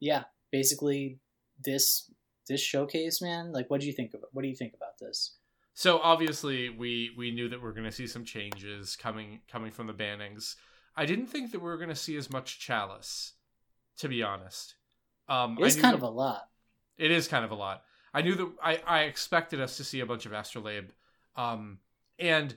[0.00, 1.18] yeah, basically
[1.64, 2.10] this
[2.48, 3.52] this showcase, man.
[3.52, 5.36] Like, what do you think of What do you think about this?
[5.74, 9.70] So obviously we we knew that we are going to see some changes coming coming
[9.70, 10.56] from the bannings.
[10.96, 13.32] I didn't think that we were going to see as much chalice,
[13.98, 14.74] to be honest.
[15.28, 16.48] Um, It's kind that- of a lot.
[16.98, 17.84] It is kind of a lot.
[18.12, 20.90] I knew that I, I expected us to see a bunch of Astrolabe.
[21.34, 21.78] Um,
[22.18, 22.54] and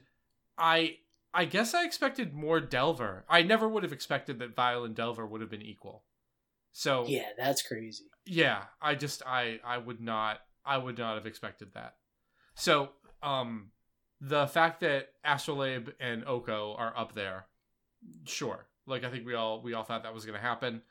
[0.57, 0.97] I
[1.35, 3.25] I guess I expected more Delver.
[3.29, 6.03] I never would have expected that Vial and Delver would have been equal.
[6.71, 8.05] So Yeah, that's crazy.
[8.25, 11.95] yeah, I just I I would not I would not have expected that.
[12.55, 12.89] So
[13.21, 13.71] um
[14.21, 17.47] the fact that Astrolabe and Oko are up there,
[18.25, 18.67] sure.
[18.87, 20.81] Like I think we all we all thought that was gonna happen.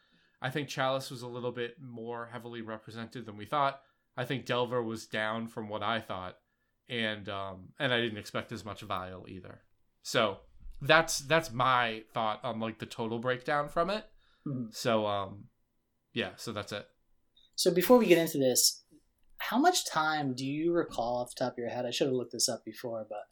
[0.43, 3.81] I think Chalice was a little bit more heavily represented than we thought.
[4.17, 6.37] I think Delver was down from what I thought.
[6.89, 9.63] And um and I didn't expect as much Vial either.
[10.05, 10.37] So
[10.83, 14.05] that's that's my thought on like the total breakdown from it.
[14.47, 14.73] Mhm.
[14.73, 15.47] So um
[16.13, 16.87] yeah, so that's it.
[17.57, 18.85] So before we get into this,
[19.39, 21.87] how much time do you recall off the top of your head?
[21.87, 23.25] I should have looked this up before, but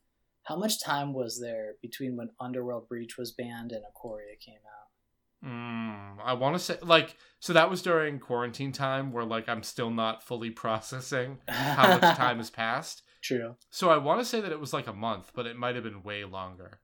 [0.45, 5.47] how much time was there between when Underworld Breach was banned and Ikoria came out?
[5.49, 9.63] Mm, I want to say like so that was during quarantine time where like I'm
[9.63, 13.03] still not fully processing how much time has passed.
[13.23, 13.57] True.
[13.71, 15.85] So I want to say that it was like a month, but it might have
[15.85, 16.81] been way longer.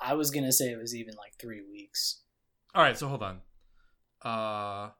[0.00, 2.22] I was gonna say it was even like three weeks.
[2.74, 3.40] All right, so hold on.
[4.22, 4.90] Uh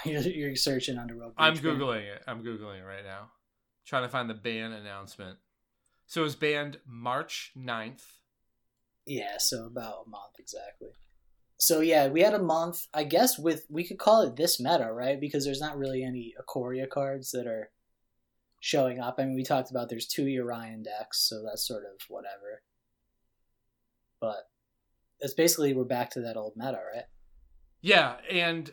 [0.04, 1.34] You're, you're searching Underworld.
[1.34, 2.22] Breach I'm googling it.
[2.26, 3.30] I'm googling it right now.
[3.84, 5.38] Trying to find the ban announcement.
[6.06, 8.02] So it was banned March 9th.
[9.04, 10.90] Yeah, so about a month exactly.
[11.60, 12.86] So yeah, we had a month.
[12.94, 15.20] I guess with we could call it this meta, right?
[15.20, 17.70] Because there's not really any Ikoria cards that are
[18.60, 19.16] showing up.
[19.18, 22.62] I mean, we talked about there's two Yorion decks, so that's sort of whatever.
[24.22, 24.48] But
[25.20, 27.04] it's basically we're back to that old meta, right?
[27.82, 28.70] Yeah, and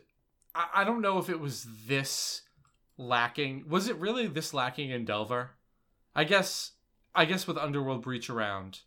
[0.56, 2.44] I don't know if it was this
[2.98, 3.66] lacking.
[3.68, 5.52] Was it really this lacking in Delver?
[6.16, 6.72] I guess
[7.14, 8.80] I guess with Underworld Breach around,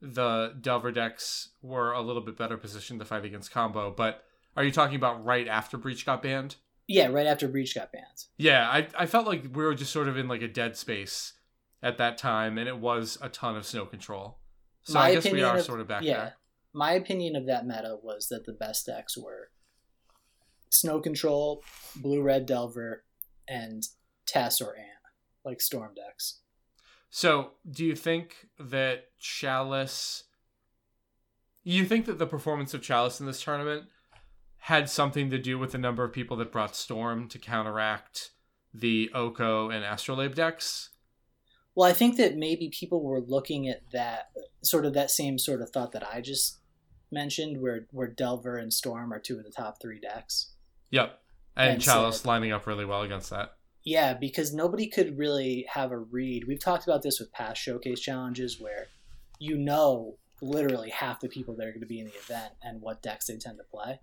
[0.00, 4.24] the Delver decks were a little bit better positioned to fight against combo, but
[4.56, 6.56] are you talking about right after Breach got banned?
[6.86, 8.24] Yeah, right after Breach got banned.
[8.36, 11.34] Yeah, I I felt like we were just sort of in like a dead space
[11.82, 14.38] at that time, and it was a ton of snow control.
[14.82, 16.16] So My I guess we are of- sort of back yeah.
[16.16, 16.34] there.
[16.72, 19.50] My opinion of that meta was that the best decks were
[20.70, 21.62] Snow Control,
[21.96, 23.04] Blue Red Delver,
[23.48, 23.82] and
[24.26, 24.86] TES or Ant,
[25.44, 26.40] like Storm decks.
[27.10, 30.24] So, do you think that Chalice?
[31.64, 33.86] You think that the performance of Chalice in this tournament
[34.58, 38.30] had something to do with the number of people that brought Storm to counteract
[38.72, 40.90] the Oko and Astrolabe decks?
[41.74, 44.30] Well, I think that maybe people were looking at that
[44.62, 46.58] sort of that same sort of thought that I just
[47.10, 50.52] mentioned, where where Delver and Storm are two of the top three decks.
[50.90, 51.18] Yep.
[51.56, 53.56] And, And Chalice so- lining up really well against that.
[53.84, 56.44] Yeah, because nobody could really have a read.
[56.46, 58.88] We've talked about this with past showcase challenges where
[59.38, 62.80] you know literally half the people that are going to be in the event and
[62.80, 64.00] what decks they tend to play.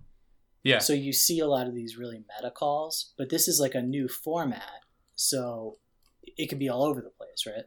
[0.63, 0.79] Yeah.
[0.79, 3.81] So you see a lot of these really meta calls, but this is like a
[3.81, 4.81] new format,
[5.15, 5.77] so
[6.37, 7.65] it could be all over the place, right?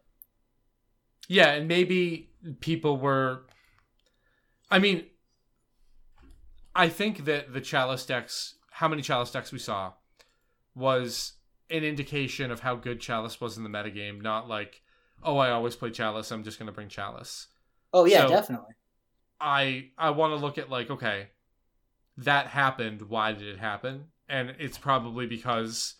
[1.29, 3.46] Yeah, and maybe people were.
[4.70, 5.07] I mean,
[6.75, 9.92] I think that the Chalice decks, how many Chalice decks we saw,
[10.75, 11.35] was
[11.71, 14.83] an indication of how good Chalice was in the metagame, not like,
[15.23, 17.49] oh, I always play Chalice, I'm just going to bring Chalice.
[17.93, 18.75] Oh yeah, So- definitely.
[19.41, 21.29] I I want to look at like, okay,
[22.19, 23.03] that happened.
[23.03, 24.07] Why did it happen?
[24.29, 25.95] And it's probably because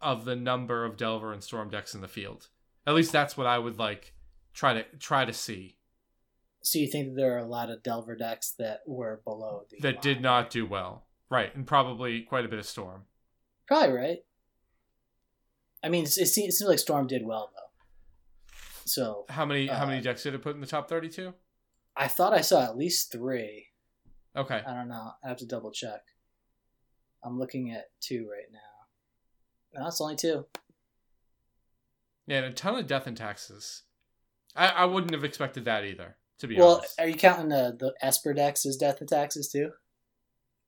[0.00, 2.48] of the number of Delver and Storm decks in the field.
[2.86, 4.14] At least that's what I would like
[4.54, 5.76] try to try to see.
[6.62, 9.80] So you think that there are a lot of Delver decks that were below the
[9.80, 11.06] that did not do well.
[11.28, 13.02] Right, and probably quite a bit of Storm.
[13.66, 14.18] Probably right.
[15.82, 18.52] I mean, it seems, it seems like Storm did well though.
[18.84, 21.34] So How many how Uh, many decks did it put in the top thirty two?
[21.96, 23.68] I thought I saw at least three.
[24.36, 24.62] Okay.
[24.66, 25.12] I don't know.
[25.24, 26.00] I have to double check.
[27.24, 29.80] I'm looking at two right now.
[29.80, 30.46] No, it's only two.
[32.26, 33.82] Man, a ton of death and taxes.
[34.56, 37.00] I, I wouldn't have expected that either, to be Well, honest.
[37.00, 39.70] are you counting the the Esper decks as death and taxes too?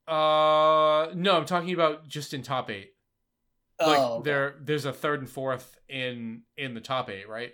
[0.06, 2.94] Uh, no, I'm talking about just in top eight.
[3.86, 4.30] Like oh, okay.
[4.30, 7.52] there, there's a third and fourth in in the top eight, right?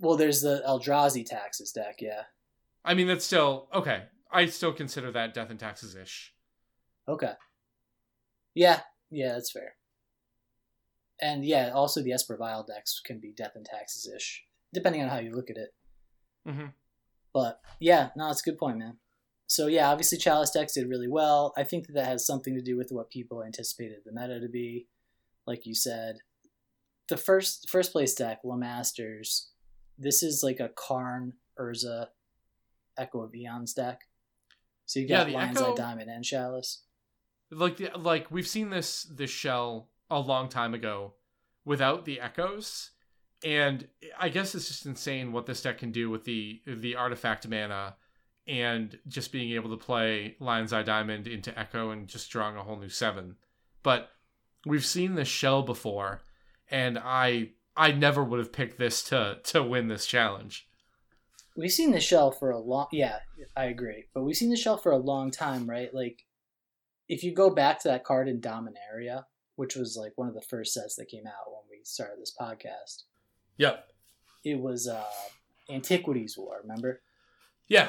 [0.00, 1.96] well, there's the Eldrazi taxes deck.
[2.00, 2.22] Yeah.
[2.84, 4.04] I mean, that's still okay.
[4.32, 6.32] I still consider that death and taxes ish.
[7.08, 7.32] Okay.
[8.54, 8.80] Yeah,
[9.10, 9.74] yeah, that's fair.
[11.20, 15.08] And yeah, also the Esper Vial decks can be death and taxes ish, depending on
[15.08, 15.74] how you look at it.
[16.48, 16.66] Mm-hmm.
[17.34, 18.96] But yeah, no, it's a good point, man.
[19.46, 21.52] So yeah, obviously Chalice decks did really well.
[21.56, 24.48] I think that that has something to do with what people anticipated the meta to
[24.48, 24.86] be.
[25.50, 26.18] Like you said,
[27.08, 29.48] the first first place deck, La Masters,
[29.98, 32.06] this is like a Karn Urza
[32.96, 34.02] Echo of Eons deck.
[34.86, 36.82] So you Yeah, got the Lion's Echo- Eye Diamond and Chalice.
[37.50, 41.14] Like the like we've seen this this shell a long time ago
[41.64, 42.90] without the echoes,
[43.44, 47.48] and I guess it's just insane what this deck can do with the the artifact
[47.48, 47.96] mana
[48.46, 52.62] and just being able to play Lion's Eye Diamond into Echo and just drawing a
[52.62, 53.34] whole new seven.
[53.82, 54.10] But
[54.66, 56.20] we've seen this shell before,
[56.70, 60.66] and I I never would have picked this to to win this challenge.
[61.56, 63.18] We've seen the shell for a long yeah,
[63.56, 64.04] I agree.
[64.14, 65.92] But we've seen the shell for a long time, right?
[65.92, 66.24] Like
[67.08, 69.24] if you go back to that card in Dominaria,
[69.56, 72.34] which was like one of the first sets that came out when we started this
[72.40, 73.02] podcast,
[73.58, 73.84] Yep.
[74.44, 75.04] it was uh
[75.68, 77.02] Antiquities War, remember?
[77.68, 77.88] Yeah.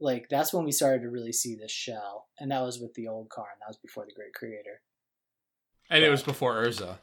[0.00, 2.26] Like that's when we started to really see this shell.
[2.38, 4.80] And that was with the old card, and that was before the Great Creator.
[5.90, 6.98] And it was before Urza.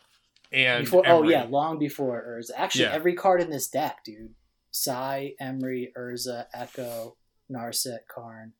[0.51, 2.51] And Before oh yeah, long before Urza.
[2.55, 2.91] Actually Yeah.
[2.93, 4.35] every card in this deck, dude.
[4.71, 7.15] Sai, Emry, Urza, Echo,
[7.51, 8.53] Narset, Karn.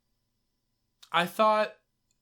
[1.12, 1.74] I thought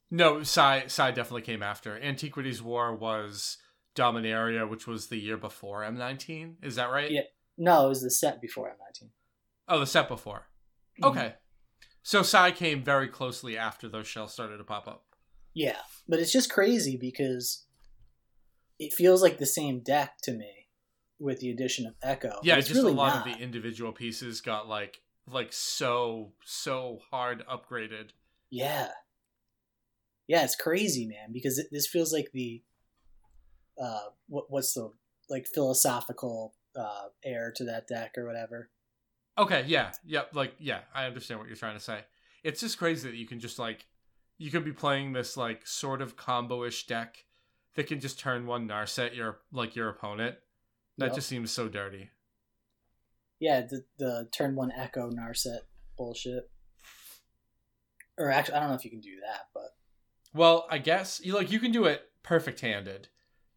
[0.10, 1.98] no, Sai Sai definitely came after.
[2.02, 3.58] Antiquities War was
[3.96, 6.56] Dominaria, which was the year before M19.
[6.62, 7.10] Is that right?
[7.12, 7.22] Yeah.
[7.58, 9.10] No, it was the set before M19.
[9.70, 10.48] Oh, the set before.
[11.02, 11.10] Mhm.
[11.12, 11.36] Okay.
[12.04, 15.06] So Sai came very closely after those shells started to pop up.
[15.54, 17.66] Yeah, but it's just crazy because
[18.82, 20.68] it feels like the same deck to me
[21.20, 22.40] with the addition of Echo.
[22.42, 23.28] Yeah, it's just really a lot not.
[23.28, 28.10] of the individual pieces got like like so so hard upgraded.
[28.50, 28.88] Yeah,
[30.28, 31.32] yeah, it's crazy, man.
[31.32, 32.64] Because it, this feels like the
[33.80, 34.92] uh, what what's the
[35.30, 38.72] like philosophical uh heir to that deck or whatever.
[39.38, 42.00] Okay, yeah, yep, like yeah, I understand what you're trying to say.
[42.44, 43.86] It's just crazy that you can just like
[44.40, 47.26] you could be playing this like sort of combo-ish deck
[47.76, 50.36] that can just turn one Narset your like your opponent.
[50.98, 51.16] That Yep.
[51.16, 52.10] just seems so dirty.
[53.40, 55.62] Yeah, the the turn one Echo Narset
[55.98, 56.50] bullshit.
[58.18, 59.70] Or actually, I don't know if you can do that, but
[60.34, 63.08] Well, I guess you like you can do it perfect-handed.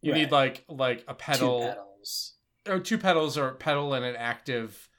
[0.01, 0.19] You Right.
[0.21, 2.35] need like like a petal two petals.
[2.67, 4.89] or two petals or petal and an active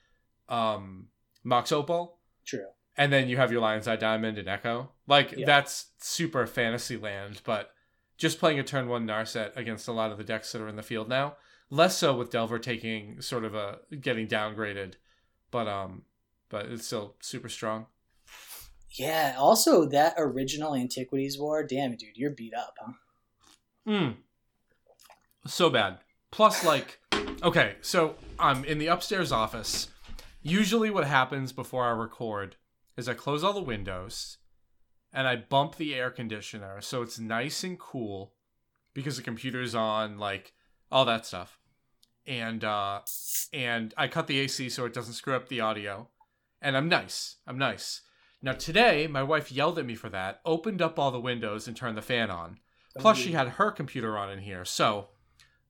[0.48, 1.08] um
[1.42, 2.20] Mox Opal.
[2.44, 2.66] True.
[2.98, 4.92] and then you have your Lion's Eye Diamond and Echo.
[5.06, 5.44] Like Yeah.
[5.46, 7.74] that's super fantasy land, but
[8.16, 10.76] just playing a turn one Narset against a lot of the decks that are in
[10.76, 11.36] the field now.
[11.70, 14.94] Less so with Delver taking sort of a getting downgraded,
[15.50, 16.02] but um,
[16.48, 17.86] but it's still super strong.
[18.92, 19.34] Yeah.
[19.38, 21.64] Also, that original Antiquities War.
[21.64, 22.92] Damn dude, you're beat up, huh?
[23.86, 24.14] Mm.
[25.46, 25.98] So bad.
[26.30, 27.00] Plus, like,
[27.42, 29.88] okay, so I'm in the upstairs office.
[30.42, 32.56] Usually, what happens before I record
[32.96, 34.38] is I close all the windows
[35.12, 38.32] and I bump the air conditioner so it's nice and cool
[38.94, 40.52] because the computer's on, like,
[40.90, 41.58] all that stuff.
[42.26, 43.00] And, uh,
[43.52, 46.08] and I cut the AC so it doesn't screw up the audio.
[46.60, 47.36] And I'm nice.
[47.46, 48.02] I'm nice.
[48.42, 51.76] Now, today, my wife yelled at me for that, opened up all the windows, and
[51.76, 52.58] turned the fan on.
[52.98, 54.64] Plus, she had her computer on in here.
[54.64, 55.08] So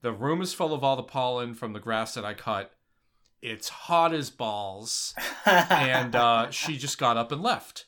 [0.02, 2.72] the room is full of all the pollen from the grass that I cut.
[3.42, 5.14] It's hot as balls.
[5.46, 7.86] And uh, she just got up and left.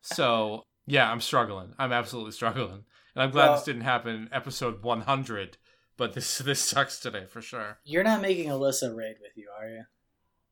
[0.00, 1.74] So, yeah, I'm struggling.
[1.78, 2.84] I'm absolutely struggling.
[3.14, 5.56] And I'm glad Well- this didn't happen in episode 100.
[5.96, 7.78] But this this sucks today for sure.
[7.84, 9.84] You're not making Alyssa raid with you, are you?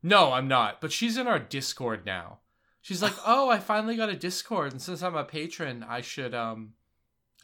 [0.03, 0.81] No, I'm not.
[0.81, 2.41] But she's in our Discord now.
[2.83, 6.35] She's like, "Oh, I finally got a Discord, and since I'm a patron, I should
[6.35, 6.75] um,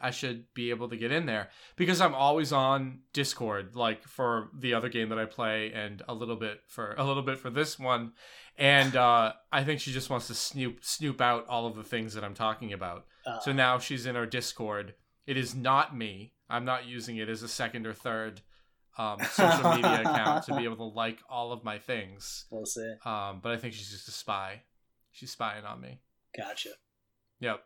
[0.05, 4.51] I should be able to get in there because I'm always on Discord, like for
[4.59, 7.51] the other game that I play, and a little bit for a little bit for
[7.51, 8.13] this one.
[8.57, 12.15] And uh, I think she just wants to snoop snoop out all of the things
[12.15, 13.07] that I'm talking about.
[13.27, 14.95] Uh, So now she's in our Discord.
[15.27, 16.35] It is not me.
[16.51, 18.43] I'm not using it as a second or third
[18.99, 22.45] um, social media account to be able to like all of my things.
[22.51, 22.93] we'll see.
[23.05, 24.63] Um, but I think she's just a spy.
[25.11, 26.01] She's spying on me.
[26.37, 26.71] Gotcha.
[27.41, 27.61] Yep.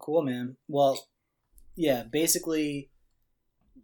[0.00, 0.56] Cool, man.
[0.68, 0.98] Well,
[1.76, 2.90] yeah, basically,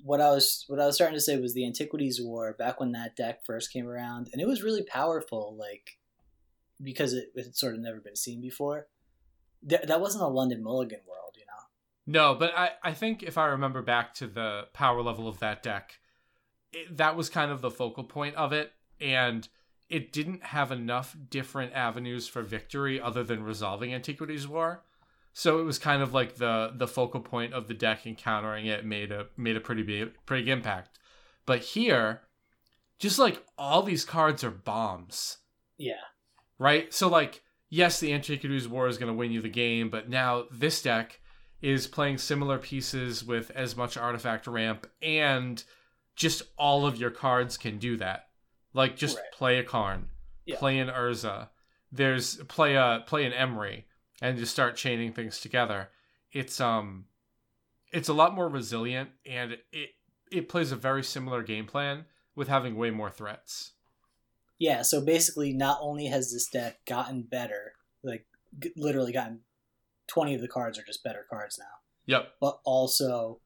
[0.03, 2.93] what I was what I was starting to say was the Antiquities War back when
[2.93, 5.99] that deck first came around, and it was really powerful, like
[6.82, 8.86] because it, had sort of never been seen before.
[9.68, 12.20] Th- that wasn't a London Mulligan world, you know.
[12.20, 15.62] No, but I, I think if I remember back to the power level of that
[15.62, 15.99] deck,
[16.72, 19.47] it, that was kind of the focal point of it, and
[19.88, 24.84] it didn't have enough different avenues for victory other than resolving Antiquities War.
[25.33, 28.85] So it was kind of like the the focal point of the deck encountering it
[28.85, 30.99] made a made a pretty big pretty big impact.
[31.47, 32.22] But here,
[32.99, 35.39] just like all these cards are bombs.
[35.78, 35.95] Yeah.
[36.59, 36.93] Right?
[36.93, 40.45] So like yes, the Antiquities War is going to win you the game, but now
[40.51, 41.20] this deck
[41.62, 45.62] is playing similar pieces with as much artifact ramp and
[46.16, 48.26] just all of your cards can do that.
[48.74, 49.33] Like just Right.
[49.33, 50.09] play a Karn,
[50.45, 50.57] Yeah.
[50.59, 51.51] play an Urza,
[51.93, 53.85] there's play a play an Emry
[54.21, 55.89] and just start chaining things together.
[56.33, 57.07] It's um
[57.93, 59.91] it's a lot more resilient and it
[60.31, 62.05] it plays a very similar game plan
[62.37, 63.73] with having way more threats.
[64.59, 67.73] Yeah, so basically, not only has this deck gotten better,
[68.05, 68.27] like
[68.59, 69.41] g- literally gotten
[70.07, 72.29] twenty of the cards are just better cards now, Yep.
[72.41, 73.41] but also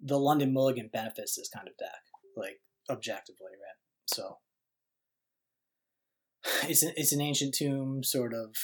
[0.00, 2.02] the London Mulligan benefits this kind of deck,
[2.36, 3.76] like objectively, right?
[4.06, 4.38] So
[6.68, 8.54] it's an, it's an ancient tomb sort of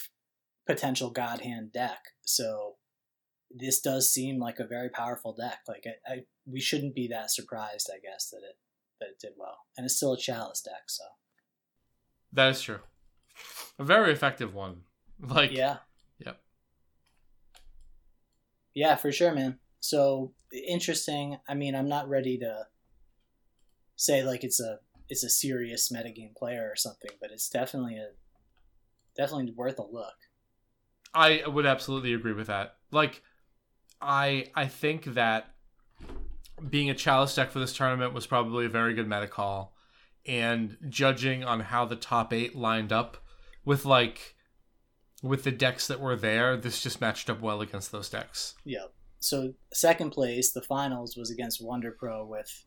[0.69, 1.99] potential god hand deck.
[2.23, 2.77] So
[3.51, 5.61] this does seem like a very powerful deck.
[5.66, 6.16] Like I, I
[6.47, 8.57] we shouldn't be that surprised, I guess, that it
[9.01, 10.83] that it did well, and it's still a chalice deck.
[10.89, 11.05] So
[12.33, 12.81] That is true.
[13.79, 14.83] A very effective one.
[15.21, 15.79] Like yeah.
[16.25, 16.41] Yep.
[18.73, 19.59] Yeah, for sure, man.
[19.81, 21.39] So interesting.
[21.49, 22.69] I mean, I'm not ready to
[23.97, 28.11] say like it's a it's a serious metagame player or something, but it's definitely a
[29.16, 30.14] definitely worth a look.
[31.14, 32.76] I would absolutely agree with that.
[32.90, 33.22] Like,
[34.00, 35.54] I I think that
[36.68, 39.74] being a chalice deck for this tournament was probably a very good meta call,
[40.26, 43.16] and judging on how the top eight lined up
[43.64, 44.36] with like
[45.22, 48.54] with the decks that were there, this just matched up well against those decks.
[48.64, 48.92] Yep.
[49.20, 52.64] So second place, the finals was against Wonder Pro with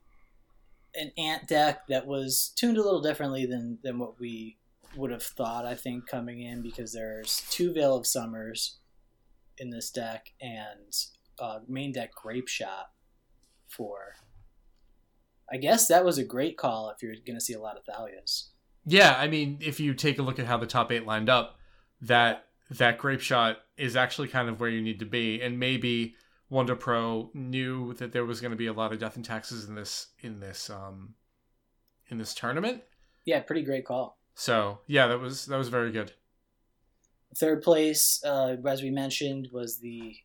[0.93, 4.57] an ant deck that was tuned a little differently than than what we
[4.95, 5.65] would have thought.
[5.65, 8.77] I think coming in because there's two Veil of Summers
[9.57, 10.95] in this deck and
[11.39, 12.89] uh, main deck Grapeshot
[13.67, 14.15] for.
[15.51, 17.83] I guess that was a great call if you're going to see a lot of
[17.83, 18.49] Thalias.
[18.85, 21.57] Yeah, I mean, if you take a look at how the top eight lined up,
[22.01, 26.15] that that Grapeshot is actually kind of where you need to be, and maybe
[26.49, 29.67] Wonder Pro knew that there was going to be a lot of death and taxes
[29.67, 31.15] in this in this um
[32.09, 32.81] in this tournament.
[33.25, 34.17] Yeah, pretty great call.
[34.35, 36.13] So yeah, that was that was very good.
[37.37, 40.15] Third place, uh, as we mentioned, was the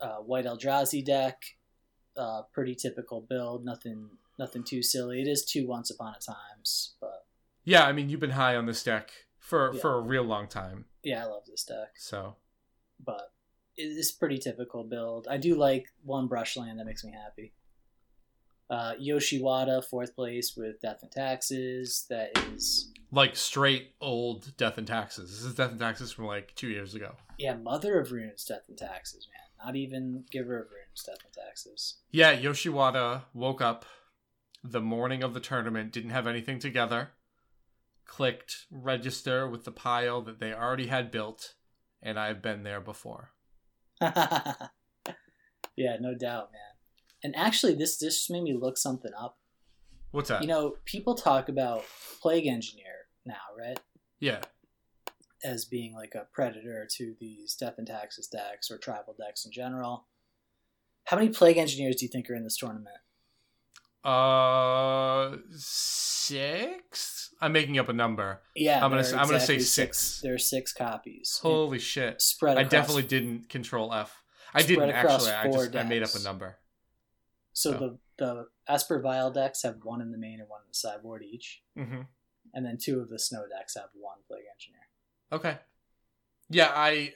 [0.00, 1.42] uh, White Eldrazi deck.
[2.16, 3.64] Uh, pretty typical build.
[3.64, 4.08] Nothing,
[4.40, 5.22] nothing too silly.
[5.22, 7.26] It is two Once Upon a Times, but
[7.64, 9.80] Yeah, I mean, you've been high on this deck for Yeah.
[9.80, 10.86] for a real long time.
[11.04, 11.92] yeah, I love this deck.
[11.96, 12.34] So
[12.98, 13.32] But
[13.76, 15.28] it is pretty typical build.
[15.30, 17.52] I do like one brushland that makes me happy.
[18.70, 22.06] Uh, Yoshiwada, fourth place with Death and Taxes.
[22.10, 25.30] That is, like straight old death and taxes.
[25.30, 27.14] This is death and taxes from like two years ago.
[27.38, 29.66] yeah, Mother of Runes, Death and Taxes, man.
[29.66, 31.96] Not even Giver of Runes, Death and Taxes.
[32.10, 33.84] Yeah, Yoshiwada woke up
[34.62, 37.10] the morning of the tournament, didn't have anything together,
[38.04, 41.54] clicked register with the pile that they already had built,
[42.02, 43.30] and I've been there before.
[44.00, 44.66] yeah,
[46.00, 46.67] no doubt, man.
[47.22, 49.38] And actually, this this just made me look something up.
[50.10, 50.42] What's that?
[50.42, 51.84] You know, people talk about
[52.20, 53.78] Plague Engineer now, right?
[54.20, 54.40] yeah.
[55.44, 59.52] As being like a predator to these Death and Taxes decks or tribal decks in
[59.52, 60.06] general.
[61.04, 62.96] How many Plague Engineers do you think are in this tournament?
[64.04, 67.34] Uh, six.
[67.40, 68.40] I'm making up a number.
[68.56, 70.20] Yeah, I'm gonna say- are I'm gonna say exactly six.
[70.22, 72.20] There are six copies Holy shit!
[72.20, 72.58] spread.
[72.58, 74.22] I definitely didn't control F.
[74.54, 75.30] I didn't actually.
[75.30, 76.58] I just I made up a number.
[77.58, 77.78] So Oh.
[77.78, 81.22] the the Esper Vial decks have one in the main and one in the sideboard
[81.22, 82.02] each, Mm-hmm.
[82.54, 84.88] and then two of the Snow decks have one Plague Engineer.
[85.32, 85.58] Okay.
[86.48, 87.14] Yeah, I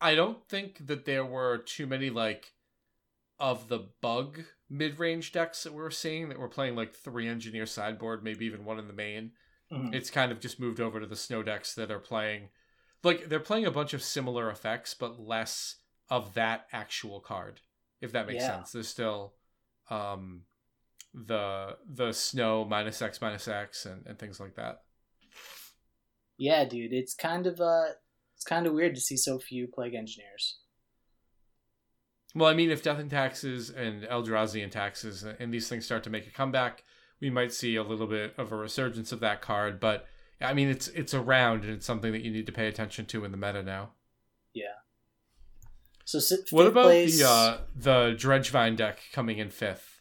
[0.00, 2.52] I don't think that there were too many like
[3.38, 7.66] of the bug mid-range decks that we were seeing that were playing like three engineer
[7.66, 9.32] sideboard, maybe even one in the main.
[9.70, 9.94] Mhm.
[9.94, 12.50] It's kind of just moved over to the snow decks that are playing
[13.04, 15.76] like they're playing a bunch of similar effects but less
[16.08, 17.60] of that actual card.
[18.00, 18.56] If that makes Yeah.
[18.56, 18.72] sense.
[18.72, 19.35] There's still
[19.90, 20.42] um
[21.14, 24.82] the the snow minus X minus X and, and things like that.
[26.38, 27.92] Yeah, dude, it's kind of uh,
[28.34, 30.58] it's kind of weird to see so few Plague Engineers.
[32.34, 36.04] Well, I mean, if Death and Taxes and Eldrazi and Taxes and these things start
[36.04, 36.84] to make a comeback,
[37.18, 39.80] we might see a little bit of a resurgence of that card.
[39.80, 40.06] But
[40.42, 43.24] I mean, it's it's around and it's something that you need to pay attention to
[43.24, 43.92] in the meta now.
[46.06, 50.00] So sit, What about place, the uh, the Dredgevine deck coming in fifth?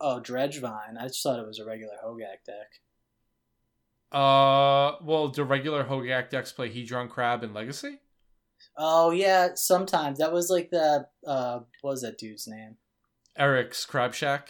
[0.00, 0.96] oh Dredgevine?
[0.98, 2.80] I just thought it was a regular Hogak deck.
[4.10, 7.98] Uh, well, do regular Hogak decks play Hedron Crab and Legacy?
[8.78, 12.76] Oh yeah, sometimes that was like the uh, what was that dude's name?
[13.36, 14.48] Eric's Crab Shack.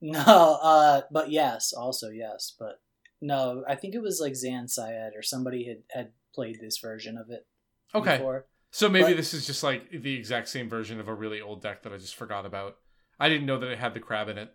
[0.00, 2.80] No, uh, but yes, also yes, but
[3.20, 7.16] no, I think it was like Zan Syed or somebody had had played this version
[7.16, 7.46] of it.
[7.94, 8.46] Okay, Before.
[8.70, 11.62] So maybe But- this is just like the exact same version of a really old
[11.62, 12.76] deck that I just forgot about.
[13.20, 14.54] I didn't know that it had the crab in it.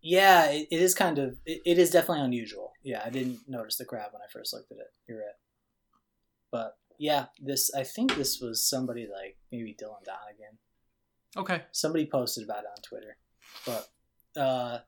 [0.00, 2.72] Yeah, it, it is kind of it, it is definitely unusual.
[2.82, 4.92] Yeah, I didn't notice the crab when I first looked at it.
[5.08, 5.34] You're right.
[6.52, 10.58] But yeah, this I think this was somebody like maybe Dylan Donegan.
[11.36, 11.62] Okay.
[11.72, 13.16] Somebody posted about it on Twitter.
[13.66, 14.78] But uh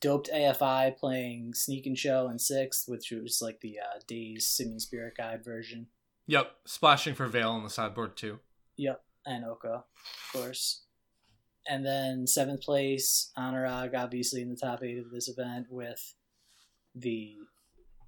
[0.00, 4.78] Doped AFI playing Sneak and Show in sixth, which was like the uh, Days Simian
[4.78, 5.88] Spirit Guide version.
[6.28, 6.52] Yep.
[6.66, 8.38] Splashing for Veil on the sideboard too.
[8.76, 10.84] Yep, and Oko, of course.
[11.68, 16.14] And then seventh place, Anurag, obviously in the top eight of this event with
[16.94, 17.34] the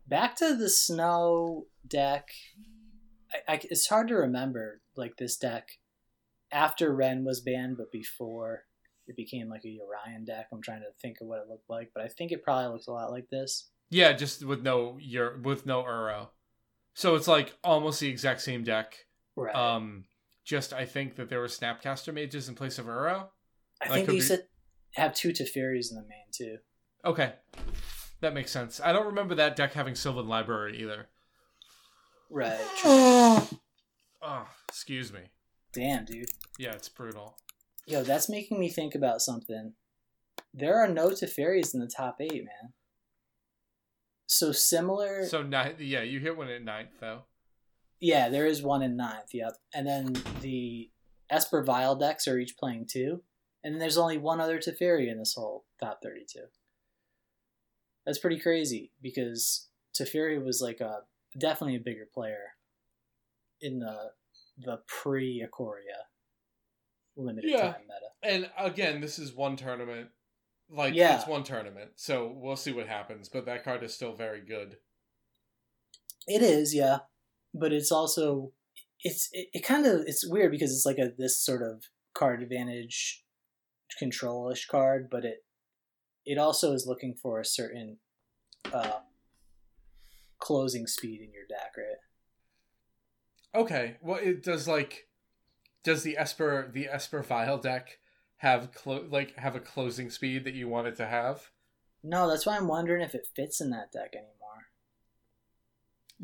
[0.06, 2.28] back to the snow deck.
[3.32, 5.68] I, I, it's hard to remember like this deck
[6.52, 8.64] after Wrenn was banned, but before
[9.06, 10.46] it became like a Yorion deck.
[10.52, 12.86] I'm trying to think of what it looked like, but I think it probably looks
[12.86, 13.70] a lot like this.
[13.90, 16.28] Yeah, just with no your with no Uro.
[16.94, 18.94] So it's like almost the exact same deck.
[19.36, 19.54] Right.
[19.54, 20.04] Um,
[20.44, 23.26] just I think that there were Snapcaster mages in place of Uro.
[23.80, 24.46] I I think could they be- said
[24.94, 26.58] have two Teferis in the main too.
[27.04, 27.32] Okay,
[28.20, 28.80] that makes sense.
[28.82, 31.08] I don't remember that deck having Sylvan Library either.
[32.28, 32.60] Right.
[34.22, 35.20] Oh, excuse me.
[35.72, 36.28] Damn, dude.
[36.58, 37.38] Yeah, it's brutal.
[37.86, 39.72] Yo, that's making me think about something.
[40.52, 42.74] There are no Teferis in the top eight, man.
[44.32, 45.26] So similar.
[45.26, 47.22] So ni- yeah, you hit one at ninth though.
[48.00, 49.30] yeah, there is one in ninth.
[49.34, 50.88] Yep, and then the
[51.28, 53.22] Esper Vial decks are each playing two,
[53.64, 56.44] and then there's only one other Teferi in this whole top thirty-two.
[58.06, 59.68] That's pretty crazy because
[60.00, 61.00] Teferi was like a
[61.36, 62.54] definitely a bigger player
[63.60, 64.12] in the
[64.58, 66.04] the pre Ikoria
[67.16, 67.72] limited Yeah.
[67.72, 68.10] time meta.
[68.34, 70.10] And again, this is one tournament.
[70.72, 71.16] Like Yeah.
[71.16, 73.28] it's one tournament, so we'll see what happens.
[73.28, 74.76] But that card is still very good.
[76.26, 76.98] It is, yeah,
[77.52, 78.52] but it's also
[79.02, 82.42] it's it, it kind of it's weird because it's like a this sort of card
[82.42, 83.24] advantage
[84.00, 85.44] controlish card, but it
[86.24, 87.98] it also is looking for a certain
[88.72, 89.00] uh
[90.38, 93.60] closing speed in your deck, right?
[93.62, 95.08] Okay, well, it does like
[95.82, 97.98] does the Esper the Esper Vial deck
[98.40, 101.50] have clo- like have a closing speed that you want it to have?
[102.02, 104.68] No, that's why I'm wondering if it fits in that deck anymore.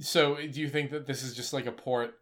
[0.01, 2.15] So, do you think that this is just like a port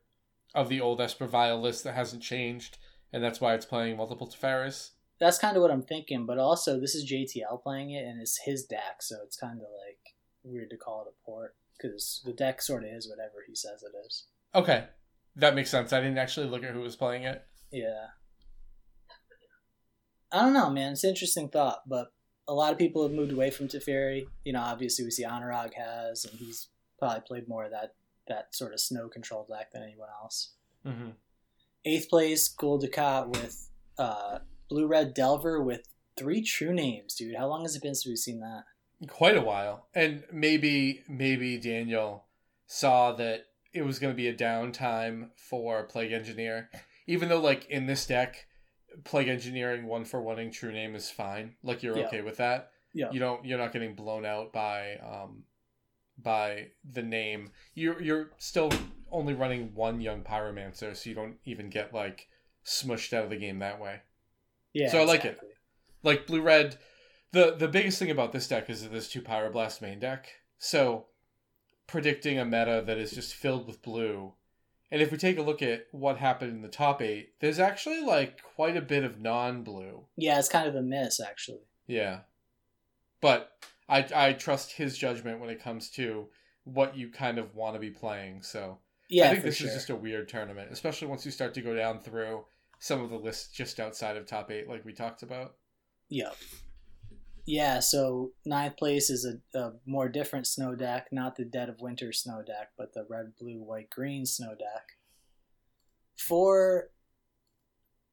[0.53, 2.79] of the old Esper Vial list that hasn't changed,
[3.13, 4.91] and that's why it's playing multiple Teferis?
[5.21, 8.41] That's kind of what I'm thinking, but also this is JTL playing it and it's
[8.45, 12.33] his deck, so it's kind of like weird to call it a port because the
[12.33, 14.25] deck sort of is whatever he says it is.
[14.57, 14.87] Okay,
[15.37, 15.93] that makes sense.
[15.93, 17.45] I didn't actually look at who was playing it.
[17.71, 18.07] Yeah.
[20.35, 20.93] I don't know, man.
[20.93, 22.13] It's an interesting thought, but
[22.49, 24.25] a lot of people have moved away from Teferi.
[24.45, 26.69] You know, obviously we see Anurag has, and he's
[26.99, 27.95] probably played more of that
[28.27, 30.55] that sort of snow control deck than anyone else.
[30.85, 31.11] Mm-hmm.
[31.85, 35.83] Eighth place, Ducat with uh, Blue Red Delver with
[36.17, 37.37] three true names, dude.
[37.37, 38.65] How long has it been since we've seen that?
[39.09, 42.25] quite a while and maybe maybe daniel
[42.67, 46.71] saw that it was going to be a downtime for plague engineer
[47.07, 48.47] even though like in this deck
[49.05, 52.07] plague engineering one for one true name is fine like you're Yeah.
[52.07, 53.11] okay with that Yeah.
[53.11, 55.45] you don't you're not getting blown out by um
[56.19, 58.71] by the name you're you're still
[59.11, 62.29] only running one young pyromancer so you don't even get like
[62.65, 64.01] smushed out of the game that way
[64.73, 64.91] Yeah.
[64.91, 65.39] So I like it.
[66.03, 66.79] like blue red
[67.33, 70.29] the the biggest thing about this deck is that there's two pyroblast main deck
[70.59, 71.07] so
[71.87, 74.33] predicting a meta that is just filled with blue
[74.95, 78.01] and if we take a look at what happened in the top eight there's actually
[78.01, 81.63] like quite a bit of non-blue Yeah, it's kind of a miss, actually.
[81.89, 82.21] yeah
[83.21, 83.51] but
[83.89, 86.29] i i trust his judgment when it comes to
[86.63, 88.79] what you kind of want to be playing so
[89.09, 89.69] Yeah, i think this sure.
[89.69, 92.45] is just a weird tournament especially once you start to go down through
[92.79, 95.55] some of the lists just outside of top eight like we talked about
[96.11, 96.37] Yep.
[97.47, 101.81] Yeah, so ninth place is a, a more different snow deck, not the Dead of
[101.81, 104.97] Winter snow deck, but the red, blue, white, green snow deck.
[106.17, 106.91] For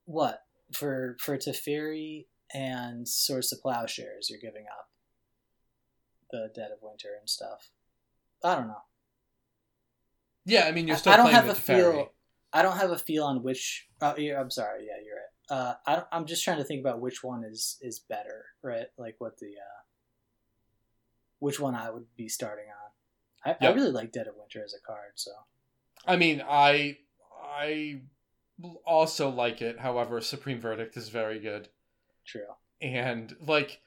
[0.06, 4.30] What for for Teferi and Swords to Plowshares?
[4.30, 4.90] You're giving up
[6.32, 7.70] the Dead of Winter and stuff.
[8.44, 8.82] I don't know.
[10.46, 11.94] Yeah, I mean you're I- still I don't have the a Teferi.
[11.94, 12.14] feel-
[12.54, 13.88] I don't have a feel on which.
[14.02, 14.86] Uh, yeah, I'm sorry.
[14.86, 15.11] Yeah, you're.
[15.52, 18.88] Uh, I, I'm just trying to think about which one is is better, right?
[18.98, 19.82] Like what the uh,
[21.40, 23.58] which one I would be starting on.
[23.60, 25.32] I, I really like Dead of Winter as a card, so
[26.08, 27.00] I mean, I
[27.38, 28.00] I
[28.86, 29.80] also like it.
[29.80, 31.68] However, Supreme Verdict is very good,
[32.26, 32.48] true.
[32.82, 33.82] and like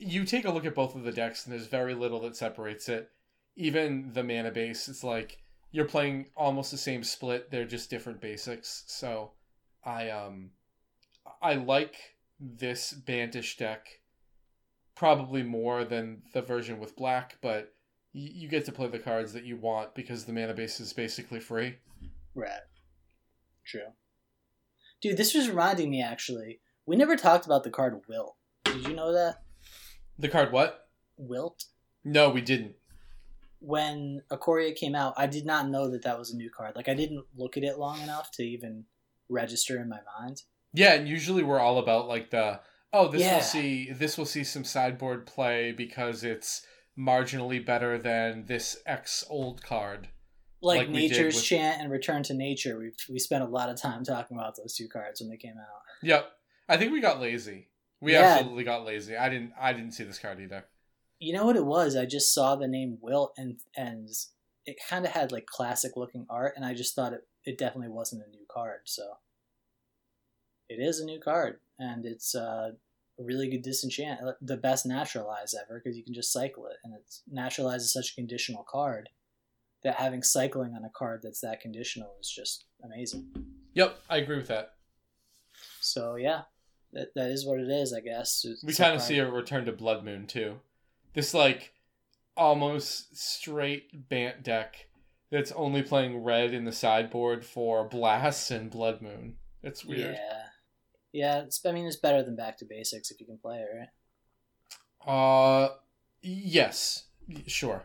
[0.00, 2.88] you take a look at both of the decks, and there's very little that separates
[2.88, 3.10] it.
[3.54, 5.38] Even the mana base, it's like
[5.70, 7.52] you're playing almost the same split.
[7.52, 8.82] They're just different basics.
[8.88, 9.30] So,
[9.84, 10.50] I um,
[11.42, 11.96] I like
[12.40, 13.86] this Bantish deck
[14.94, 17.74] probably more than the version with black, but
[18.12, 21.40] you get to play the cards that you want because the mana base is basically
[21.40, 21.76] free.
[22.34, 22.60] Right.
[23.66, 23.92] True.
[25.02, 26.60] Dude, this was reminding me actually.
[26.86, 28.36] We never talked about the card Wilt.
[28.64, 29.42] Did you know that?
[30.18, 30.88] The card what?
[31.16, 31.64] Wilt?
[32.04, 32.76] No, we didn't.
[33.58, 36.76] When Ikoria came out, I did not know that that was a new card.
[36.76, 38.84] Like, I didn't look at it long enough to even
[39.28, 40.42] register in my mind.
[40.76, 42.60] Yeah, and usually we're all about like the
[42.92, 43.36] oh this Yeah.
[43.36, 46.64] will see this will see some sideboard play because it's
[46.98, 50.08] marginally better than this X old card.
[50.62, 53.80] Like, Like Nature's with- Chant and Return to Nature, we we spent a lot of
[53.80, 55.82] time talking about those two cards when they came out.
[56.02, 56.30] Yep.
[56.68, 57.68] I think we got lazy.
[58.00, 58.22] We Yeah.
[58.22, 59.16] absolutely got lazy.
[59.16, 60.64] I didn't I didn't see this card either.
[61.18, 61.96] You know what it was?
[61.96, 64.08] I just saw the name Wilt and and
[64.66, 67.88] it kind of had like classic looking art, and I just thought it it definitely
[67.92, 68.80] wasn't a new card.
[68.86, 69.02] So
[70.68, 72.70] it is a new card, and it's uh,
[73.18, 76.76] a really good disenchant, uh, the best naturalize ever because you can just cycle it,
[76.84, 79.08] and it's naturalize is such a conditional card
[79.82, 83.26] that having cycling on a card that's that conditional is just amazing.
[83.74, 84.74] Yep, I agree with that.
[85.80, 86.42] So yeah,
[86.92, 88.44] that that is what it is, I guess.
[88.44, 90.56] It's We kind of see a return to Blood Moon too.
[91.14, 91.72] This like
[92.36, 94.88] almost straight Bant deck
[95.30, 99.36] that's only playing red in the sideboard for Blasts and Blood Moon.
[99.62, 100.14] It's weird.
[100.14, 100.42] Yeah,
[101.16, 101.40] yeah.
[101.40, 103.88] It's, I mean, it's better than Back to Basics if you can play it, right?
[105.06, 105.70] Uh,
[106.22, 107.04] yes,
[107.46, 107.84] sure.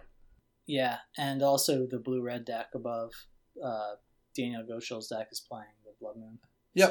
[0.65, 3.11] Yeah, and also the blue red deck above
[3.63, 3.95] uh,
[4.35, 6.39] Daniel Goschel's deck is playing the Blood Moon.
[6.73, 6.89] Yep.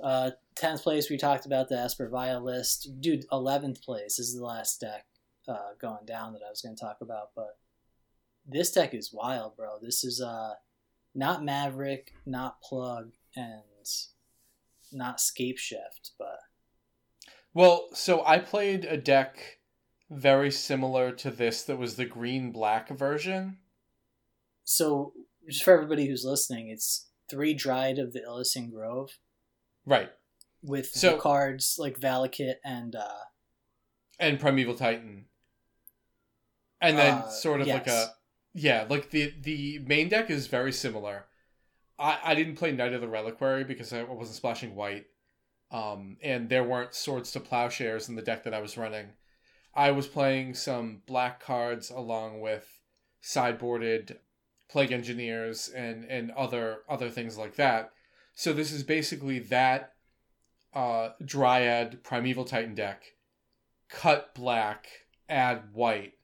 [0.00, 0.06] So.
[0.06, 3.26] Uh, tenth place we talked about the Esper Vial list, dude.
[3.30, 5.04] Eleventh place this is the last deck
[5.48, 7.58] uh, going down that I was going to talk about, but
[8.46, 9.78] this deck is wild, bro.
[9.80, 10.54] This is uh
[11.14, 13.62] not Maverick, not Plug, and
[14.92, 16.38] not Scape Shift, but
[17.54, 19.58] Well, so I played a deck
[20.10, 23.58] very similar to this that was the green black version.
[24.64, 25.12] so
[25.48, 29.18] just for everybody who's listening, it's three Dryad of the Ilysian Grove.
[29.86, 30.10] Right.
[30.62, 33.24] with So- cards like Valakut and uh,
[34.18, 35.26] And Primeval Titan.
[36.80, 38.14] And then Uh, sort of like a
[38.52, 41.26] yeah, like the the main deck is very similar.
[42.00, 45.06] I I didn't play Knight of the Reliquary because I wasn't splashing white.
[45.70, 49.10] Um and there weren't swords to plowshares in the deck that I was running.
[49.74, 52.80] I was playing some black cards along with
[53.22, 54.16] sideboarded
[54.68, 57.92] plague engineers and and other other things like that.
[58.34, 59.92] So this is basically that
[60.74, 63.02] uh dryad primeval titan deck
[63.88, 64.86] cut black
[65.28, 66.14] add white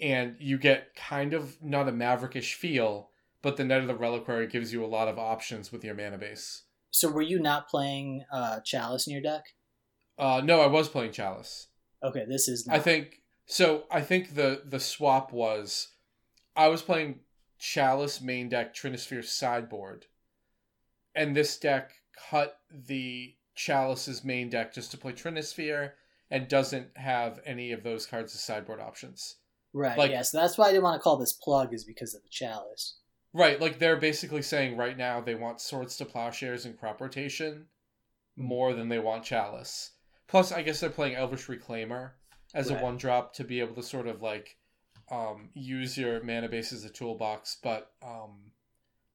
[0.00, 3.09] and you get kind of not a maverickish feel
[3.42, 6.18] but the Knight of the Reliquary gives you a lot of options with your mana
[6.18, 6.62] base.
[6.90, 9.44] so were you not playing uh, Chalice in your deck?
[10.18, 11.68] Uh, no, I was playing Chalice.
[12.02, 12.76] Okay, this is not.
[12.76, 13.84] I think so.
[13.90, 15.88] I think the the swap was
[16.56, 17.20] I was playing
[17.58, 20.06] Chalice main deck Trinisphere sideboard,
[21.14, 21.92] and this deck
[22.30, 25.92] cut the Chalice's main deck just to play Trinisphere
[26.30, 29.36] and doesn't have any of those cards as sideboard options.
[29.74, 29.98] right.
[29.98, 32.22] like- yeah, so that's why I didn't want to call this plug is because of
[32.22, 32.99] the Chalice.
[33.32, 37.66] Right, like they're basically saying right now they want swords to plowshares and crop rotation
[38.36, 39.92] more than they want chalice.
[40.26, 42.12] Plus, I guess they're playing Elvish Reclaimer
[42.54, 42.80] as Right.
[42.80, 44.56] a one drop to be able to sort of like
[45.10, 47.58] um, use your mana base as a toolbox.
[47.62, 48.52] But um,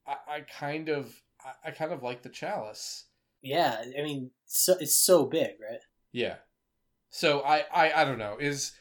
[0.08, 3.06] I, I kind of I, I kind of like the chalice.
[3.42, 5.82] Yeah, I mean, so it's so big, right?
[6.12, 6.38] Yeah.
[7.10, 8.72] So I, I I don't know is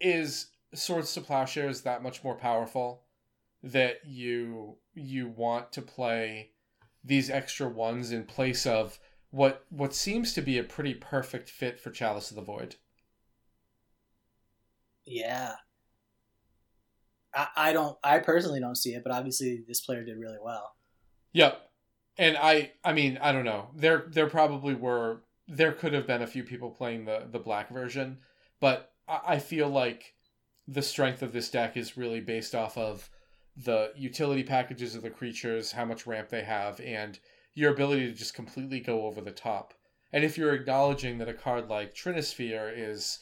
[0.00, 3.02] is swords to plowshares that much more powerful
[3.72, 6.50] that you you want to play
[7.04, 8.98] these extra ones in place of
[9.30, 12.76] what what seems to be a pretty perfect fit for Chalice of the Void.
[15.06, 15.54] Yeah.
[17.34, 17.96] I, I don't.
[18.02, 20.74] I personally don't see it, but obviously this player did really well.
[21.32, 21.60] Yep.
[22.18, 23.68] and I I mean I don't know.
[23.74, 27.70] There there probably were there could have been a few people playing the the black
[27.70, 28.18] version,
[28.60, 30.14] but I, I feel like
[30.68, 33.10] the strength of this deck is really based off of
[33.56, 37.18] the utility packages of the creatures, how much ramp they have, and
[37.54, 39.72] your ability to just completely go over the top.
[40.12, 43.18] And if you're acknowledging that a card like Trinisphere is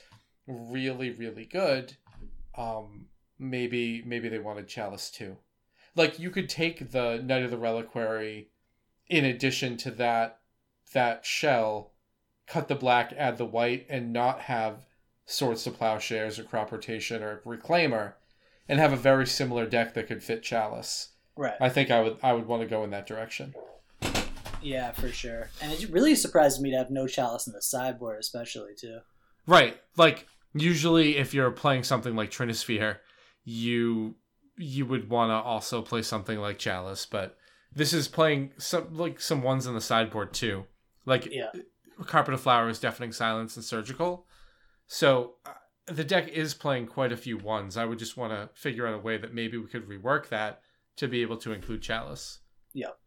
[0.47, 1.97] really, really good,
[2.57, 3.07] um,
[3.39, 5.37] maybe maybe they wanted Chalice too.
[5.97, 8.49] Like you could take the Knight of the Reliquary
[9.09, 10.41] in addition to that
[10.93, 11.93] that shell,
[12.47, 14.87] cut the black, add the white, and not have
[15.26, 18.14] swords to plowshares or crop rotation or reclaimer,
[18.69, 21.11] and have a very similar deck that could fit Chalice.
[21.37, 21.55] Right.
[21.61, 23.55] I think I would I would want to go in that direction.
[24.62, 25.51] Yeah, for sure.
[25.61, 29.01] And it really surprised me to have no chalice in the sideboard, especially too.
[29.47, 29.77] Right.
[29.97, 32.99] Like usually if you're playing something like Trinisphere,
[33.45, 34.15] you
[34.57, 37.37] you would want to also play something like Chalice, but
[37.75, 40.65] this is playing some like some ones in the sideboard too.
[41.05, 41.51] Like Yeah.
[42.07, 44.27] Carpet of Flowers, Deafening Silence, and Surgical.
[44.87, 45.51] So uh,
[45.87, 47.76] the deck is playing quite a few ones.
[47.76, 50.61] I would just want to figure out a way that maybe we could rework that
[50.97, 52.41] to be able to include Chalice.
[52.72, 52.99] Yep.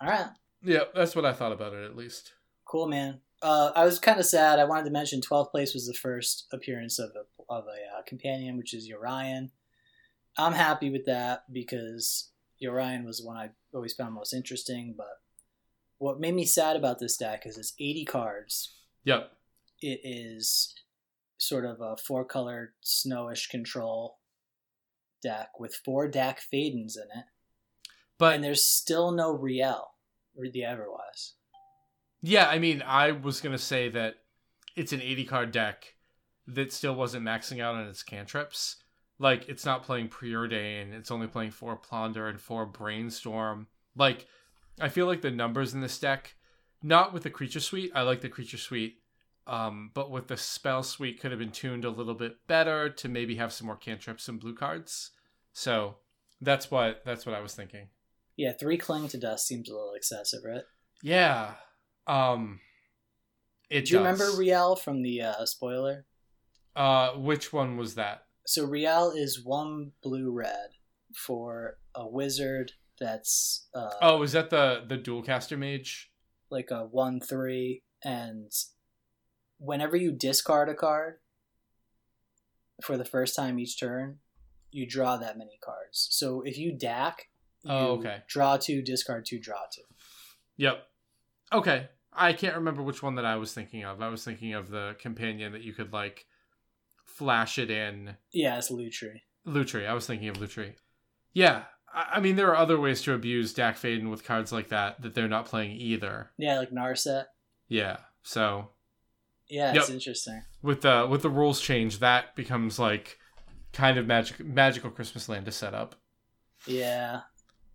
[0.00, 0.28] All right.
[0.62, 2.32] Yeah, that's what I thought about it at least.
[2.64, 3.20] Cool, man.
[3.42, 4.58] Uh, I was kind of sad.
[4.58, 8.02] I wanted to mention 12th place was the first appearance of a, of a uh,
[8.06, 9.50] companion, which is Yorion.
[10.38, 12.30] I'm happy with that because
[12.62, 14.94] Yorion was the one I always found most interesting.
[14.96, 15.20] But
[15.98, 18.74] what made me sad about this deck is it's 80 cards.
[19.04, 19.30] Yep.
[19.80, 20.74] It is
[21.38, 24.18] sort of a four color snowish control
[25.22, 27.24] deck with four Dack Faydens in it.
[28.18, 29.88] But And there's still no Rielle
[30.36, 31.32] or the Everwise.
[32.22, 34.16] Yeah, I mean, I was gonna say that
[34.74, 35.94] it's an 80 card deck
[36.46, 38.76] that still wasn't maxing out on its cantrips.
[39.18, 43.66] Like, it's not playing Preordain, it's only playing four Ponder and four Brainstorm.
[43.96, 44.26] Like,
[44.80, 46.34] I feel like the numbers in this deck,
[46.82, 48.98] not with the creature suite, I like the creature suite,
[49.46, 53.08] um, but with the spell suite could have been tuned a little bit better to
[53.08, 55.10] maybe have some more cantrips and blue cards.
[55.52, 55.96] So
[56.40, 57.88] that's what that's what I was thinking.
[58.36, 60.64] Yeah, three Cling to Dust seems a little excessive, right?
[61.02, 61.54] Yeah.
[62.06, 62.60] Um
[63.70, 64.20] it Do you does.
[64.20, 66.06] remember Rielle from the uh, spoiler?
[66.76, 68.22] Uh, which one was that?
[68.46, 70.68] So Rielle is one blue red
[71.14, 76.10] for a wizard that's uh, Oh, is that the the dual caster mage?
[76.50, 78.52] like a one three, and
[79.58, 81.14] whenever you discard a card
[82.82, 84.18] for the first time each turn,
[84.70, 86.08] you draw that many cards.
[86.10, 87.28] So if you Dack,
[87.66, 88.22] oh, you Oh, okay.
[88.28, 89.82] draw two, discard two, draw two.
[90.56, 90.82] Yep.
[91.52, 91.88] Okay.
[92.12, 94.00] I can't remember which one that I was thinking of.
[94.00, 96.26] I was thinking of the companion that you could like
[97.04, 99.20] flash it in Yeah, it's Lutri.
[99.46, 99.86] Lutri.
[99.86, 100.74] I was thinking of Lutri.
[101.32, 101.64] Yeah.
[101.92, 105.00] I I mean, there are other ways to abuse Dack Fayden with cards like that
[105.02, 106.30] that they're not playing either.
[106.38, 107.24] Yeah, like Narset.
[107.68, 107.98] Yeah.
[108.22, 108.70] So
[109.48, 109.94] Yeah, it's Yep.
[109.94, 110.42] interesting.
[110.62, 113.18] with the with the rules change, that becomes like
[113.72, 115.94] kind of magic magical Christmas land to set up.
[116.66, 117.22] Yeah,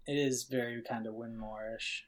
[0.07, 2.07] it is very kind of Winmore-ish.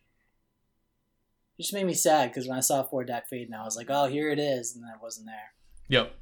[1.58, 3.78] It just made me sad because when I saw four deck fade, and I was
[3.78, 5.54] like, "Oh, here it is," and then it wasn't there.
[5.88, 6.14] Yep.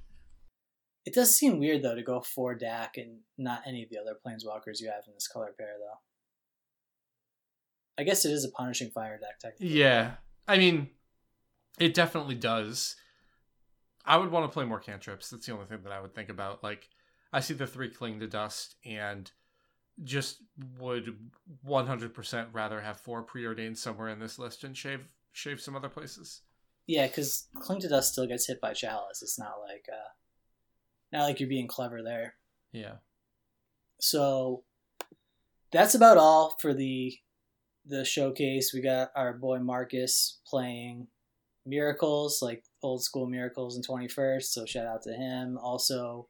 [1.06, 4.16] It does seem weird though to go four Dack and not any of the other
[4.24, 6.00] planeswalkers you have in this color pair, though.
[7.98, 9.80] I guess it is a punishing fire deck technically.
[9.80, 10.16] Yeah.
[10.48, 10.90] I mean,
[11.80, 12.96] it definitely does.
[14.06, 15.30] I would want to play more cantrips.
[15.30, 16.64] That's the only thing that I would think about.
[16.64, 16.90] Like,
[17.32, 19.32] I see the three cling to dust and
[20.04, 20.38] just
[20.80, 21.16] would
[21.68, 26.42] 100% rather have four preordained somewhere in this list and shave shave some other places.
[26.88, 29.22] Yeah, because Cling to Dust still gets hit by Chalice.
[29.22, 30.10] It's not like uh,
[31.12, 32.36] not like you're being clever there.
[32.72, 32.96] Yeah.
[34.00, 34.64] So
[35.72, 37.18] that's about all for the
[37.86, 38.74] the showcase.
[38.74, 41.08] We got our boy Marcus playing
[41.66, 44.44] Miracles, like old school Miracles in 21st.
[44.44, 45.58] So shout out to him.
[45.58, 46.28] Also,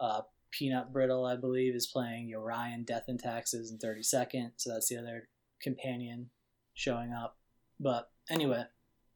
[0.00, 4.52] uh, Peanut Brittle, I believe, is playing Yorion Death and Taxes in 32nd.
[4.56, 5.28] So that's the other
[5.62, 6.30] companion
[6.74, 7.36] showing up.
[7.78, 8.64] But anyway,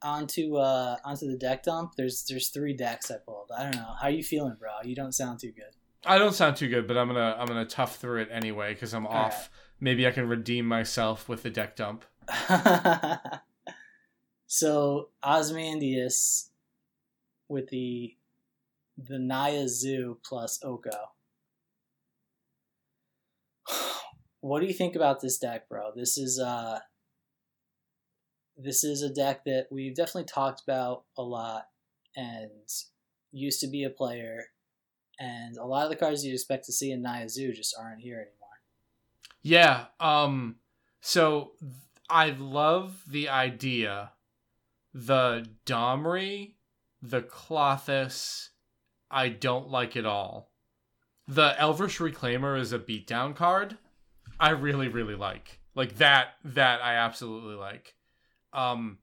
[0.02, 1.92] onto uh onto the deck dump.
[1.96, 3.50] There's there's three decks I pulled.
[3.56, 3.94] I don't know.
[4.00, 4.70] How you feeling, bro?
[4.84, 5.74] You don't sound too good.
[6.04, 8.94] I don't sound too good, but I'm gonna I'm gonna tough through it anyway because
[8.94, 9.50] I'm All off.
[9.80, 12.04] Maybe I can redeem myself with the deck dump.
[14.46, 16.49] so Osmandius
[17.50, 18.16] with the
[18.96, 20.90] the Naya Zoo plus Oko.
[24.42, 25.90] What do you think about this deck, bro?
[25.94, 26.78] This is uh
[28.56, 31.64] this is a deck that we've definitely talked about a lot
[32.16, 32.50] and
[33.32, 34.46] used to be a player
[35.18, 38.00] and a lot of the cards you'd expect to see in Naya Zoo just aren't
[38.00, 38.48] here anymore.
[39.42, 39.86] Yeah.
[40.00, 40.56] Um.
[41.02, 41.52] So
[42.08, 44.12] I love the idea.
[44.92, 46.54] The Domri,
[47.02, 48.48] the Klothys,
[49.10, 50.52] I don't like it all.
[51.26, 53.78] The Elvish Reclaimer is a beatdown card.
[54.38, 55.60] I really, really like.
[55.74, 57.94] Like that that I absolutely like.
[58.52, 58.98] Um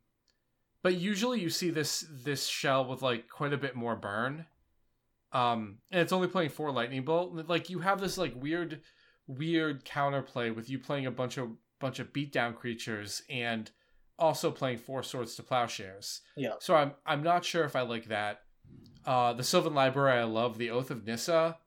[0.84, 4.46] but usually you see this this shell with like quite a bit more burn.
[5.32, 7.48] Um and it's only playing four lightning bolt.
[7.48, 8.82] Like you have this like weird
[9.28, 13.72] weird counterplay with you playing a bunch of bunch of beatdown creatures and
[14.20, 16.22] also playing four swords to plowshares.
[16.36, 16.54] Yeah.
[16.60, 18.42] So I'm I'm not sure if I like that.
[19.06, 20.58] Uh, the Sylvan Library I love.
[20.58, 21.58] The Oath of Nissa.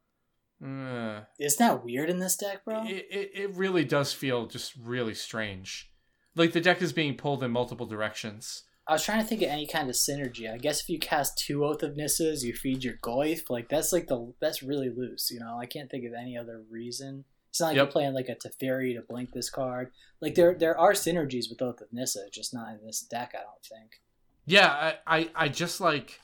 [0.63, 2.85] Uh, Isn't that weird in this deck, bro?
[2.85, 5.91] it, it it really does feel just really strange.
[6.37, 8.65] Like the deck is being pulled in multiple directions.
[8.87, 10.53] I was trying to think of any kind of synergy.
[10.53, 13.49] I guess if you cast two Oath of Nissas, you feed your Goyf.
[13.49, 15.31] Like that's like the that's really loose.
[15.31, 17.25] You know, I can't think of any other reason.
[17.51, 17.85] It's not like Yep.
[17.87, 19.91] you're playing like a Teferi to blink this card.
[20.21, 23.35] Like there there are synergies with Oath of Nissa, just not in this deck.
[23.35, 24.01] I don't think.
[24.47, 26.21] Yeah, I, I, I just like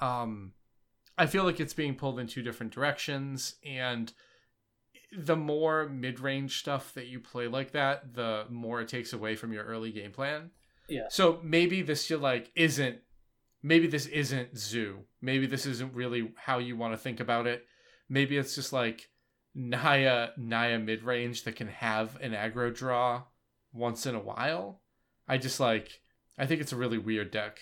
[0.00, 0.52] um
[1.16, 4.12] I feel like it's being pulled in two different directions and
[5.14, 9.52] the more mid-range stuff that you play like that, the more it takes away from
[9.52, 10.50] your early game plan.
[10.88, 11.08] Yeah.
[11.10, 12.98] So maybe this you like isn't
[13.62, 15.00] maybe this isn't zoo.
[15.20, 17.66] Maybe this isn't really how you want to think about it.
[18.08, 19.08] Maybe it's just like
[19.54, 23.24] Naya Naya mid-range that can have an aggro draw
[23.72, 24.80] once in a while.
[25.28, 26.00] I just like
[26.38, 27.58] I think it's a really weird deck.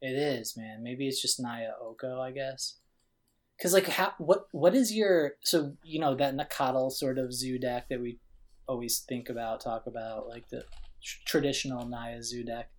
[0.00, 0.82] It is, man.
[0.82, 2.78] Maybe it's just Naya Oko, I guess.
[3.60, 7.58] Cause like, how, what what is your so you know that Nacatl sort of zoo
[7.58, 8.20] deck that we
[8.68, 10.62] always think about, talk about, like the
[11.02, 12.70] tr- traditional Naya zoo deck,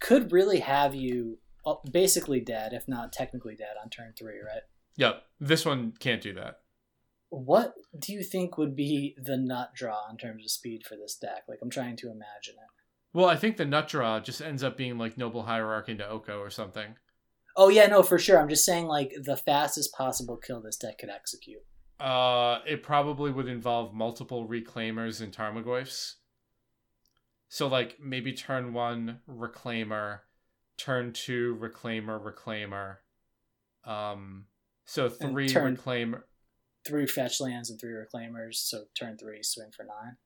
[0.00, 4.62] could really have you uh, basically dead, if not technically dead, on turn three, right?
[4.96, 6.60] Yep, this one can't do that.
[7.34, 11.16] What do you think would be the nut draw in terms of speed for this
[11.16, 11.42] deck?
[11.48, 12.70] Like, I'm trying to imagine it.
[13.12, 16.38] Well, I think the nut draw just ends up being like Noble Hierarch into Oko
[16.38, 16.96] or something.
[17.56, 18.40] Oh yeah, no, for sure.
[18.40, 21.62] I'm just saying, like, the fastest possible kill this deck could execute.
[22.00, 26.14] Uh, it probably would involve multiple reclaimers and Tarmogoyfs.
[27.48, 30.20] So like maybe turn one reclaimer,
[30.76, 32.96] turn two reclaimer reclaimer.
[33.84, 34.46] Um,
[34.84, 36.22] so three turn- reclaimer.
[36.86, 40.16] Three fetch lands and three reclaimers, so turn three, swing for nine.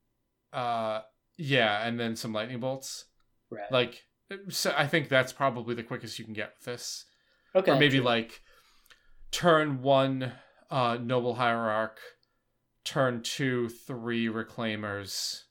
[0.53, 1.03] Uh,
[1.37, 3.05] yeah, and then some lightning bolts.
[3.51, 3.71] Right.
[3.71, 4.03] Like,
[4.49, 7.05] so I think that's probably the quickest you can get with this.
[7.55, 7.73] okay.
[7.73, 8.05] or maybe true.
[8.07, 8.41] like
[9.31, 10.33] turn one
[10.71, 11.99] uh noble hierarch
[12.85, 15.43] turn two three reclaimers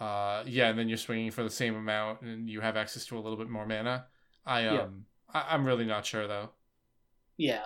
[0.00, 3.16] uh yeah and then you're swinging for the same amount and you have access to
[3.16, 4.06] a little bit more mana
[4.46, 4.82] i Yeah.
[4.82, 6.50] um I- i'm really not sure though
[7.36, 7.64] Yeah.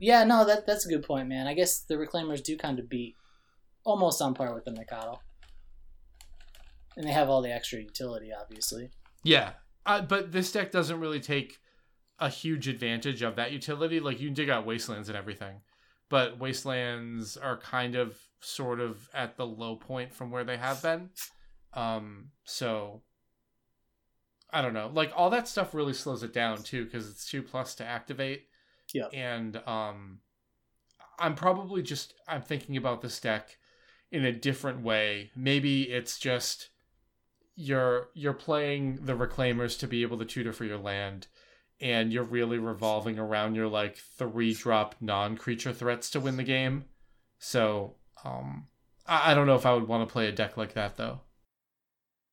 [0.00, 1.46] Yeah, no, that that's a good point, man.
[1.46, 3.14] I guess the reclaimers do kind of beat
[3.84, 5.20] almost on par with the Mikado.
[6.96, 8.90] And they have all the extra utility, obviously.
[9.22, 9.52] yeah
[9.86, 11.58] uh, but this deck doesn't really take
[12.18, 15.60] a huge advantage of that utility like you can dig out wastelands and everything
[16.08, 20.82] but wastelands are kind of sort of at the low point from where they have
[20.82, 21.10] been
[21.74, 23.02] um so
[24.52, 27.42] i don't know like all that stuff really slows it down too because it's two
[27.42, 28.47] plus to activate
[28.94, 29.08] Yeah.
[29.12, 30.20] and um
[31.18, 33.58] i'm probably just i'm thinking about this deck
[34.10, 36.70] in a different way maybe it's just
[37.54, 41.26] you're you're playing the reclaimers to be able to tutor for your land
[41.80, 46.84] and you're really revolving around your like three drop non-creature threats to win the game
[47.38, 48.66] so um
[49.06, 51.20] i, I don't know if i would want to play a deck like that though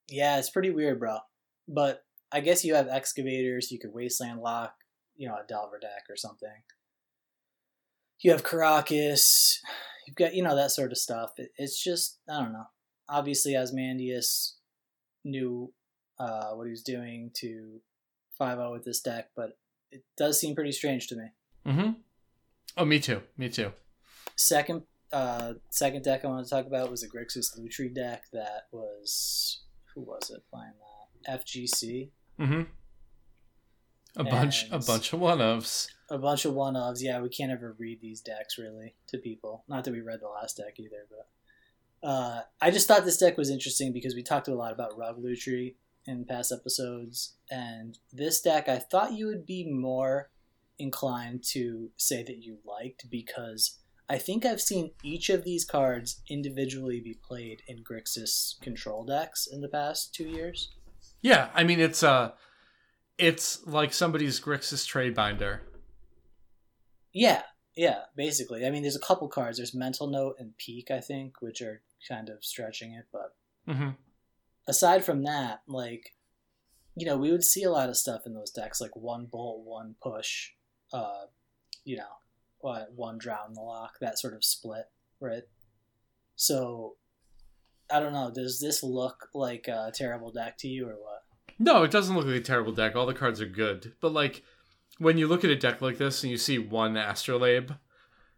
[0.10, 1.18] Yeah, it's pretty weird, bro.
[1.68, 4.76] But I guess you have excavators, you could wasteland lock,
[5.18, 6.64] you know, a Delver deck or something.
[8.20, 9.58] You have Karakas,
[10.08, 11.32] you've got, you know, that sort of stuff.
[11.38, 12.68] It, it's just, I don't know.
[13.08, 14.54] Obviously, Asmandius
[15.24, 15.74] knew
[16.20, 17.82] uh, what he was doing to
[18.38, 19.58] 5 0 with this deck, but
[19.92, 21.26] it does seem pretty strange to me.
[21.66, 21.90] mm-hmm
[22.78, 23.72] oh me too me too
[24.36, 28.64] Second, uh, second deck I want to talk about was a Grixis Lutri deck that
[28.72, 29.62] was,
[29.94, 30.74] who was it playing
[31.26, 31.42] that?
[31.46, 32.10] FGC.
[32.40, 32.64] mm-hmm
[34.18, 37.02] a bunch a bunch of one-ofs a bunch of one ofs.
[37.02, 39.64] Yeah, we can't ever read these decks really to people.
[39.68, 43.38] Not that we read the last deck either, but uh, I just thought this deck
[43.38, 48.40] was interesting because we talked a lot about Rug Lutri in past episodes, and this
[48.42, 50.30] deck I thought you would be more
[50.78, 56.22] inclined to say that you liked because I think I've seen each of these cards
[56.30, 60.70] individually be played in Grixis control decks in the past two years.
[61.22, 62.32] yeah i mean it's uh
[63.18, 65.62] it's like somebody's grixis trade binder
[67.14, 67.44] Yeah,
[67.76, 68.66] yeah, basically.
[68.66, 69.58] I mean, there's a couple cards.
[69.58, 73.36] There's Mental Note and Peek, I think, which are kind of stretching it, but
[73.68, 73.90] mm-hmm
[74.68, 76.14] aside from that, like,
[76.96, 79.66] you know, we would see a lot of stuff in those decks, like one bolt,
[79.66, 80.52] one push,
[80.94, 81.26] uh,
[81.84, 84.86] you know, one drown the Loch, that sort of split,
[85.20, 85.44] right?
[86.36, 86.96] So,
[87.92, 88.32] I don't know.
[88.34, 91.15] Does this look like a terrible deck to you, or what?
[91.58, 92.96] No, it doesn't look like a terrible deck.
[92.96, 94.44] All the cards are good, but like
[94.98, 97.72] when you look at a deck like this and you see one Astrolabe,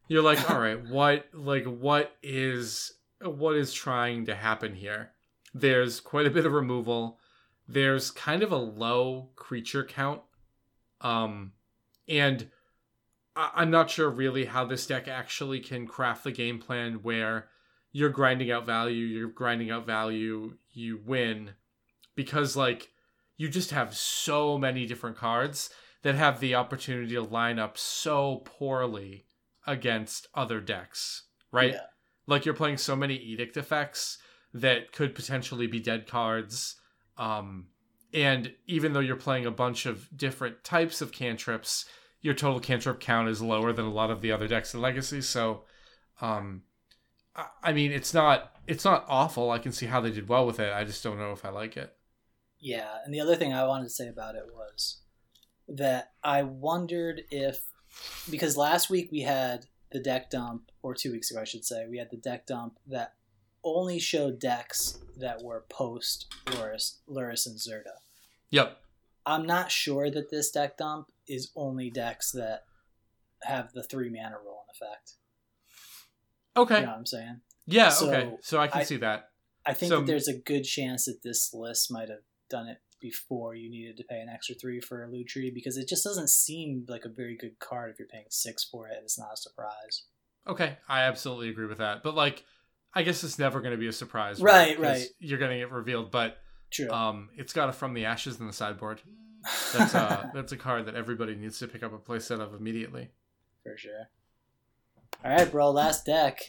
[0.08, 5.12] you're like, all right, what like what is what is trying to happen here?
[5.54, 7.20] There's quite a bit of removal.
[7.68, 10.22] There's kind of a low creature count.
[11.02, 11.54] Um
[12.08, 12.50] and
[13.36, 17.50] I- I'm not sure really how this deck actually can craft the game plan where
[17.92, 21.52] you're grinding out value, you're grinding out value, you win.
[22.16, 22.90] Because like
[23.38, 25.70] you just have so many different cards
[26.02, 29.26] that have the opportunity to line up so poorly
[29.66, 31.74] against other decks, right?
[31.74, 31.82] Yeah.
[32.26, 34.18] Like you're playing so many edict effects
[34.54, 36.76] that could potentially be dead cards.
[37.18, 37.68] Um,
[38.14, 41.86] and even though you're playing a bunch of different types of cantrips,
[42.22, 45.22] your total cantrip count is lower than a lot of the other decks in Legacy.
[45.22, 45.64] So,
[46.22, 46.64] um,
[47.36, 49.52] I, I mean, it's not it's not awful.
[49.52, 50.74] I can see how they did well with it.
[50.74, 51.97] I just don't know if I like it.
[52.60, 55.02] Yeah, and the other thing I wanted to say about it was
[55.68, 57.60] that I wondered if
[58.30, 61.86] because last week we had the deck dump, or two weeks ago I should say,
[61.90, 63.14] we had the deck dump that
[63.64, 67.98] only showed decks that were post Lurrus, Lurrus and Zirda.
[68.52, 68.78] Yep.
[69.26, 72.64] I'm not sure that this deck dump is only decks that
[73.44, 75.14] have the three mana roll in effect.
[76.56, 76.76] Okay.
[76.80, 77.42] You know what I'm saying?
[77.66, 77.90] Yeah.
[77.90, 78.36] So, okay.
[78.42, 79.30] So I can I- see that.
[79.66, 82.20] I think So- that there's a good chance that this list might have
[82.50, 85.88] done it before you needed to pay an extra three for a Lutri because it
[85.88, 89.04] just doesn't seem like a very good card if you're paying six for it and
[89.04, 90.04] it's not a surprise.
[90.48, 92.02] Okay, I absolutely agree with that.
[92.04, 92.44] But like,
[92.94, 95.08] I guess it's never going to be a surprise, Right, 'Cause right.
[95.20, 96.38] You're going to get revealed, but
[96.72, 96.90] True.
[96.90, 99.02] um, it's got a from the ashes in the sideboard.
[99.74, 103.12] That's uh, that's a card that everybody needs to pick up a playset of immediately.
[103.64, 104.10] for sure.
[105.24, 105.72] All right, bro.
[105.72, 106.42] Last deck,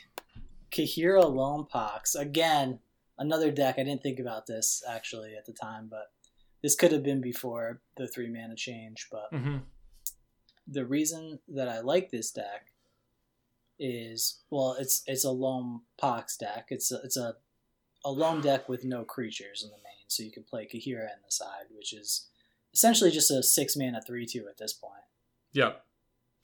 [0.72, 2.14] Kaheera Loam Pox.
[2.16, 2.80] Again,
[3.18, 3.76] another deck.
[3.78, 6.12] I didn't think about this actually at the time, but
[6.62, 9.08] this could have been before the three mana change.
[9.10, 9.56] But Mm-hmm.
[10.66, 12.72] the reason that I like this deck
[13.78, 16.66] is well, it's it's a Loam Pox deck.
[16.70, 17.34] It's a, it's a
[18.04, 21.22] a Loam deck with no creatures in the main, so you can play Kaheera in
[21.24, 22.28] the side, which is
[22.74, 24.92] essentially just a six mana three two at this point.
[25.52, 25.84] Yep.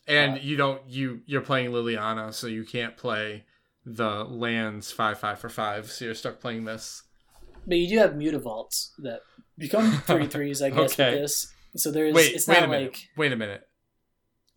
[0.06, 3.44] And Uh, you don't you you're playing Liliana, so you can't play
[3.86, 5.90] the lands five five for five.
[5.90, 7.02] So you're stuck playing this.
[7.66, 9.20] But you do have mutavaults that
[9.58, 11.10] become three threes, I guess, Okay.
[11.12, 11.52] with this.
[11.76, 12.92] So there's Wait, it's wait not a minute.
[12.92, 13.66] like Wait a minute.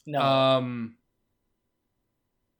[0.06, 0.96] no, Um.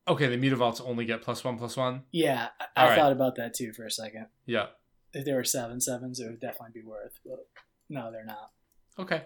[0.08, 2.04] Okay, the Mutavaults only get plus one plus one.
[2.12, 2.48] yeah.
[2.62, 2.96] I, I right.
[2.98, 4.28] thought about that too for a second.
[4.46, 4.68] Yeah.
[5.14, 7.20] If there were seven sevens, it would definitely be worth.
[7.26, 7.46] But
[7.90, 8.52] no, they're not.
[8.98, 9.24] Okay.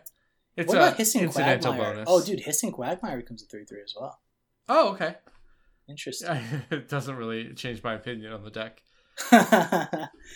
[0.58, 1.94] It's what about hissing incidental quagmire?
[1.94, 2.08] bonus.
[2.10, 4.20] Oh, dude, hissing quagmire becomes a three three as well.
[4.68, 5.16] Oh, okay.
[5.89, 6.39] Interesting.
[6.71, 8.82] it doesn't really change my opinion on the deck.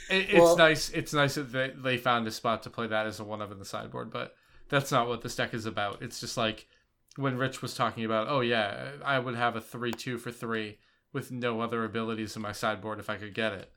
[0.10, 0.90] It, it's Well- nice.
[0.92, 3.52] It's nice that they, they found a spot to play that as a one of
[3.52, 4.36] in the sideboard, but
[4.70, 6.02] that's not what this deck is about.
[6.02, 6.68] It's just like
[7.16, 10.80] when Rich was talking about, oh yeah, I would have a three two for three
[11.14, 13.72] with no other abilities in my sideboard if I could get it.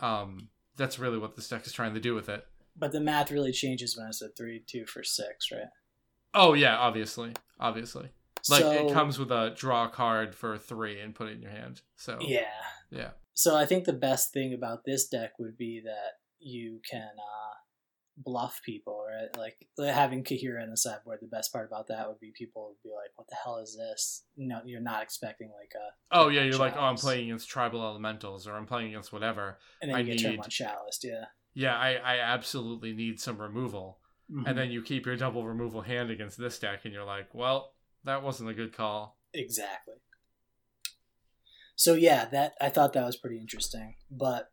[0.00, 2.44] Um, that's really what this deck is trying to do with it.
[2.76, 5.68] but the math really changes when it's a three two for six, right?
[6.34, 8.08] Oh yeah, obviously, obviously.
[8.48, 11.50] Like so, it comes with a draw card for three and put it in your
[11.50, 11.80] hand.
[11.96, 12.44] So Yeah.
[12.90, 13.10] yeah.
[13.32, 17.54] So I think the best thing about this deck would be that you can uh,
[18.18, 19.36] bluff people, right?
[19.36, 21.18] Like having Kaheera in the sideboard.
[21.20, 23.76] The best part about that would be people would be like, "What the hell is
[23.76, 26.16] this?" No, you're not expecting like a.
[26.16, 29.58] Oh yeah, you're like, oh, I'm playing against tribal elementals, or I'm playing against whatever.
[29.82, 31.24] And then I you get turned need- on Chalice, yeah.
[31.54, 34.00] Yeah, I, I absolutely need some removal.
[34.30, 34.48] Mhm.
[34.48, 37.73] And then you keep your double removal hand against this deck, and you're like, well,
[38.04, 39.18] that wasn't a good call.
[39.32, 39.94] Exactly.
[41.76, 43.96] So yeah, that I thought that was pretty interesting.
[44.10, 44.50] But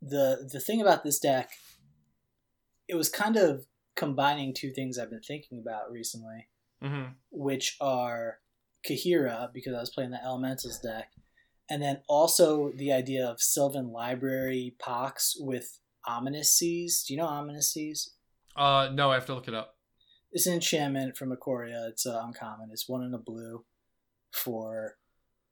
[0.00, 1.50] the the thing about this deck,
[2.88, 6.48] it was kind of combining two things I've been thinking about recently,
[6.82, 7.12] Mm-hmm.
[7.30, 8.38] which are
[8.88, 11.10] Kaheera because I was playing the Elementals deck,
[11.70, 15.78] and then also the idea of Sylvan Library Pox with
[16.08, 17.04] Ominous Seas.
[17.06, 18.14] Do you know Ominous Seas?
[18.56, 19.71] Uh, no, I have to look it up.
[20.32, 21.88] It's an enchantment from Ikoria.
[21.88, 22.70] It's uh, uncommon.
[22.72, 23.64] It's one in a blue
[24.32, 24.96] for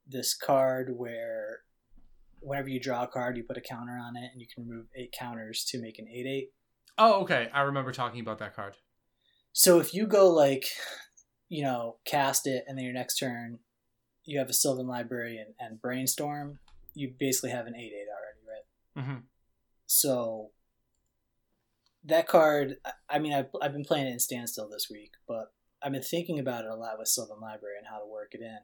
[0.06, 1.60] this card where
[2.40, 4.86] whenever you draw a card, you put a counter on it, and you can remove
[4.96, 6.48] eight counters to make an eight eight.
[6.96, 7.48] Oh, okay.
[7.52, 8.76] I remember talking about that card.
[9.52, 10.64] So if you go like,
[11.48, 13.58] you know, cast it, and then your next turn,
[14.24, 16.58] you have a Sylvan Library and, and Brainstorm,
[16.94, 19.04] you basically have an eight eight already, right?
[19.04, 19.20] Mm-hmm.
[19.86, 20.50] So
[22.04, 22.76] that card.
[23.08, 26.38] I- mean, I've I've been playing it in standstill this week, but I've been thinking
[26.38, 28.58] about it a lot with Sylvan Library and how to work it in.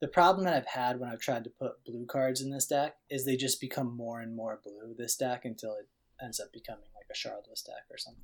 [0.00, 2.96] The problem that I've had when I've tried to put blue cards in this deck
[3.10, 5.88] is they just become more and more blue this deck until it
[6.22, 8.22] ends up becoming like a shardless deck or something.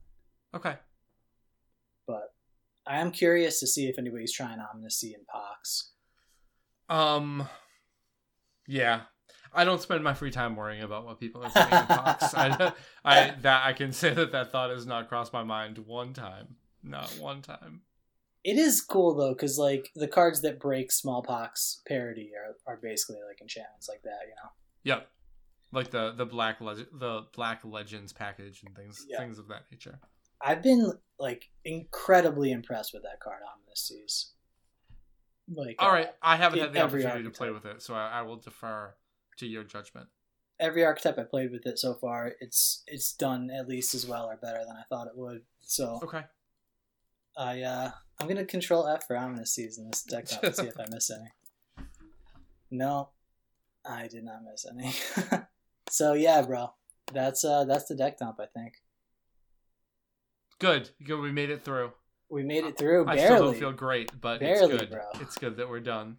[0.54, 0.76] Okay.
[2.06, 2.32] But
[2.86, 5.90] I am curious to see if anybody's trying Ominous Seas and Pox.
[6.88, 7.48] Um,
[8.68, 9.02] yeah,
[9.54, 12.34] I don't spend my free time worrying about what people are saying in box.
[12.34, 12.72] I,
[13.04, 16.56] I that I can say that that thought has not crossed my mind one time,
[16.82, 17.82] not one time.
[18.44, 23.16] It is cool though, because like the cards that break smallpox parody are, are basically
[23.26, 24.50] like enchantments like that, you know.
[24.84, 25.08] Yep,
[25.72, 29.18] like the the black leg- the black legends package and things Yeah.
[29.18, 29.98] things of that nature.
[30.42, 34.32] I've been like incredibly impressed with that card Ominous Seas.
[35.48, 38.08] Like, All uh, right, I haven't had the opportunity to play with it, so I,
[38.08, 38.94] I will defer
[39.38, 40.08] to your judgment.
[40.60, 44.26] every archetype I played with it so far, it's it's done at least as well
[44.26, 45.42] or better than I thought it would.
[45.62, 46.22] So Okay.
[47.36, 50.66] I uh I'm gonna control F for Ominous Seas in this deck out to see
[50.66, 51.30] if I miss any.
[52.70, 53.10] No,
[53.84, 54.92] I did not miss any.
[55.88, 56.72] so yeah, bro,
[57.12, 58.38] that's uh that's the deck dump.
[58.40, 58.74] I think
[60.58, 60.90] Good.
[61.04, 61.20] Good.
[61.20, 61.92] We made it through.
[62.30, 63.60] we made it through I still don't barely.
[63.60, 64.90] feel great, but Barely, it's good.
[64.90, 65.02] bro.
[65.20, 66.16] It's good that we're done.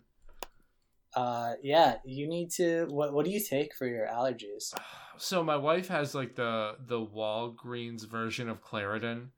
[1.16, 2.86] Uh, yeah, you need to.
[2.90, 4.74] What What do you take for your allergies?
[5.18, 9.30] So my wife has like the the Walgreens version of Claritin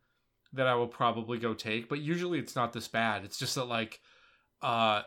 [0.53, 3.23] that I will probably go take, but usually it's not this bad.
[3.23, 3.99] It's just that like
[4.61, 5.03] uh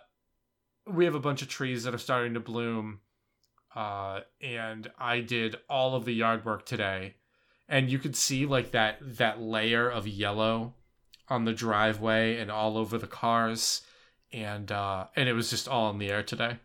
[0.86, 3.00] we have a bunch of trees that are starting to bloom
[3.74, 7.14] uh and I did all of the yard work today
[7.68, 10.74] and you could see like that that layer of yellow
[11.28, 13.82] on the driveway and all over the cars
[14.33, 16.59] and uh and it was just all in the air today.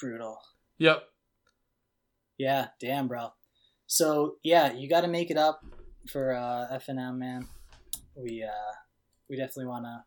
[0.00, 0.38] Brutal.
[0.78, 1.02] Yep.
[2.38, 3.30] Yeah, damn, bro.
[3.86, 5.60] So yeah, you got to make it up
[6.12, 7.46] for uh, F and M, man.
[8.14, 8.72] We uh,
[9.30, 10.04] we definitely want to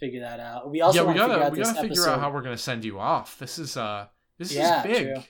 [0.00, 0.70] figure that out.
[0.70, 2.84] We also yeah, we gotta figure out we gotta figure out how we're gonna send
[2.84, 3.38] you off.
[3.38, 4.06] This is uh
[4.38, 5.14] this Yeah, is big.
[5.14, 5.22] true.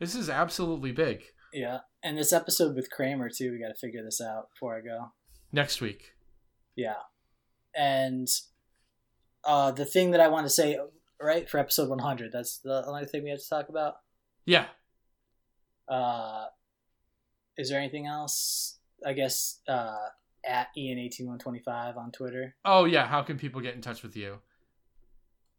[0.00, 1.22] This is absolutely big.
[1.52, 3.52] Yeah, and this episode with Kramer too.
[3.52, 5.12] We got to figure this out before I go.
[5.52, 6.12] Next week.
[6.76, 6.94] Yeah,
[7.74, 8.28] and
[9.48, 10.78] uh, the thing that I want to say
[11.20, 12.30] right for episode 100.
[12.30, 13.94] That's the only thing we have to talk about.
[14.44, 14.66] Yeah.
[15.88, 16.44] Uh,
[17.56, 18.78] is there anything else?
[19.04, 19.96] I guess uh,
[20.46, 22.54] at Ian18125 on Twitter.
[22.64, 23.06] Oh yeah.
[23.06, 24.38] How can people get in touch with you?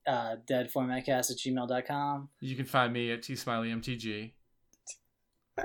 [0.07, 2.29] Uh, deadformatcast at gmail.com.
[2.41, 4.33] You can find me at tsmileymtg.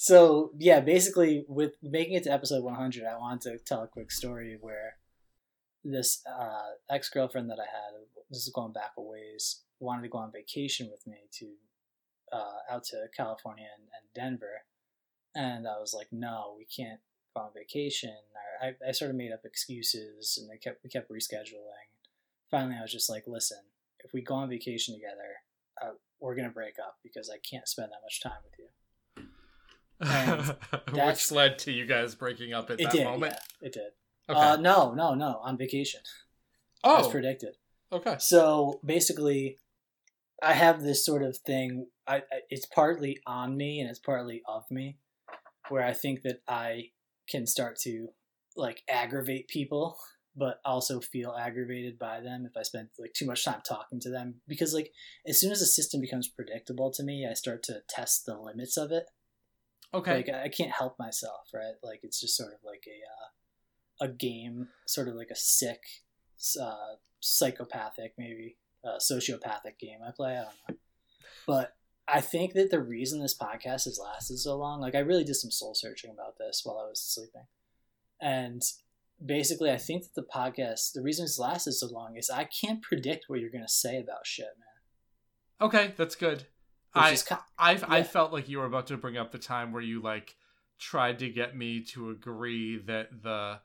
[0.00, 4.12] So, yeah, basically, with making it to episode 100, I wanted to tell a quick
[4.12, 4.94] story where
[5.84, 7.94] this uh, ex girlfriend that I had,
[8.30, 11.48] this is going back a ways, wanted to go on vacation with me to
[12.32, 14.62] uh, out to California and, and Denver.
[15.34, 17.00] And I was like, no, we can't
[17.34, 18.16] go on vacation.
[18.62, 21.88] I, I sort of made up excuses and they kept, we kept rescheduling.
[22.50, 23.58] Finally, I was just like, listen,
[24.04, 25.42] if we go on vacation together,
[25.80, 28.64] uh, we're going to break up because I can't spend that much time with you.
[30.00, 30.56] And
[30.92, 33.34] Which led to you guys breaking up at that did, moment.
[33.60, 33.90] yeah, it did.
[34.28, 34.38] Okay.
[34.38, 36.00] Uh, no, no, no, on vacation,
[36.84, 37.10] as oh.
[37.10, 37.56] predicted.
[37.92, 38.16] okay.
[38.18, 39.56] So basically,
[40.42, 41.86] I have this sort of thing.
[42.06, 44.98] I, I it's partly on me and it's partly of me,
[45.68, 46.90] where I think that I
[47.28, 48.08] can start to
[48.56, 49.96] like aggravate people,
[50.36, 54.10] but also feel aggravated by them if I spend like too much time talking to
[54.10, 54.36] them.
[54.46, 54.92] Because like
[55.26, 58.76] as soon as a system becomes predictable to me, I start to test the limits
[58.76, 59.06] of it.
[59.94, 60.16] Okay.
[60.16, 61.74] Like I can't help myself, right?
[61.82, 63.28] Like it's just sort of like a uh,
[64.00, 65.82] a game, sort of like a sick,
[66.60, 70.32] uh, psychopathic, maybe uh, sociopathic game I play.
[70.32, 70.76] I don't know,
[71.46, 71.76] but
[72.06, 75.36] I think that the reason this podcast has lasted so long, like I really did
[75.36, 77.46] some soul searching about this while I was sleeping,
[78.20, 78.62] and
[79.24, 82.82] basically I think that the podcast, the reason it's lasted so long is I can't
[82.82, 85.68] predict what you're gonna say about shit, man.
[85.68, 86.44] okay, that's good.
[86.92, 89.72] Which I ki- I've I felt like you were about to bring up the time
[89.72, 90.36] where you like
[90.78, 93.60] tried to get me to agree that the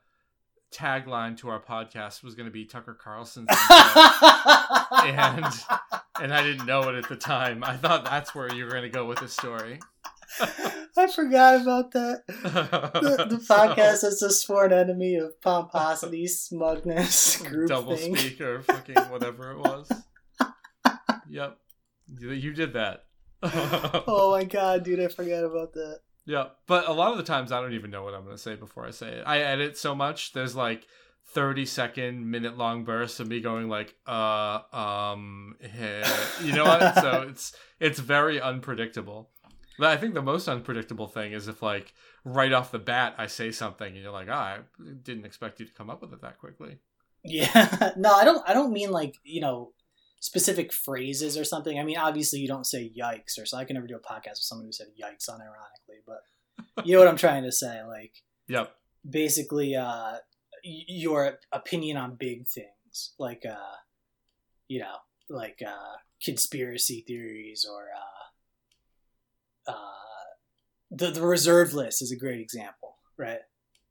[0.74, 5.44] tagline to our podcast was going to be Tucker Carlson's and
[6.20, 7.62] and I didn't know it at the time.
[7.62, 9.78] I thought that's where you were going to go with the story.
[10.96, 12.24] I forgot about that.
[12.26, 18.16] The, the podcast is a sworn enemy of pomposity, smugness, group double thing.
[18.16, 19.90] speak or fucking whatever it was.
[21.28, 21.58] yep,
[22.18, 23.04] you did that.
[23.42, 26.00] Oh my god, dude, I forgot about that.
[26.26, 28.42] Yeah, but a lot of the times I don't even know what I'm going to
[28.42, 29.24] say before I say it.
[29.26, 30.32] I edit so much.
[30.32, 30.86] There's like
[31.28, 36.04] 30 second, minute long bursts of me going like, uh, um, heh.
[36.42, 36.94] you know what?
[36.96, 39.30] so it's it's very unpredictable.
[39.78, 41.92] But I think the most unpredictable thing is if like
[42.24, 44.58] right off the bat I say something and you're like, oh, I
[45.02, 46.78] didn't expect you to come up with it that quickly.
[47.24, 47.92] Yeah.
[47.96, 48.48] no, I don't.
[48.48, 49.72] I don't mean like you know
[50.24, 51.78] specific phrases or something.
[51.78, 53.58] I mean, obviously you don't say yikes or so.
[53.58, 56.22] I can never do a podcast with someone who said yikes unironically, but
[56.86, 57.82] you know what I'm trying to say.
[57.82, 58.14] Like,
[58.48, 58.74] Yep.
[59.08, 60.16] basically, uh,
[60.62, 63.76] your opinion on big things, like uh,
[64.66, 64.96] you know,
[65.28, 67.88] like uh, conspiracy theories or
[69.68, 70.24] uh, uh,
[70.90, 73.40] the the reserve list is a great example, right?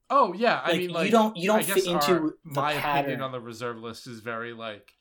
[0.10, 3.02] Oh yeah, I mean, like you don't you don't fit into our- my pattern.
[3.02, 4.92] opinion on the reserve list is very like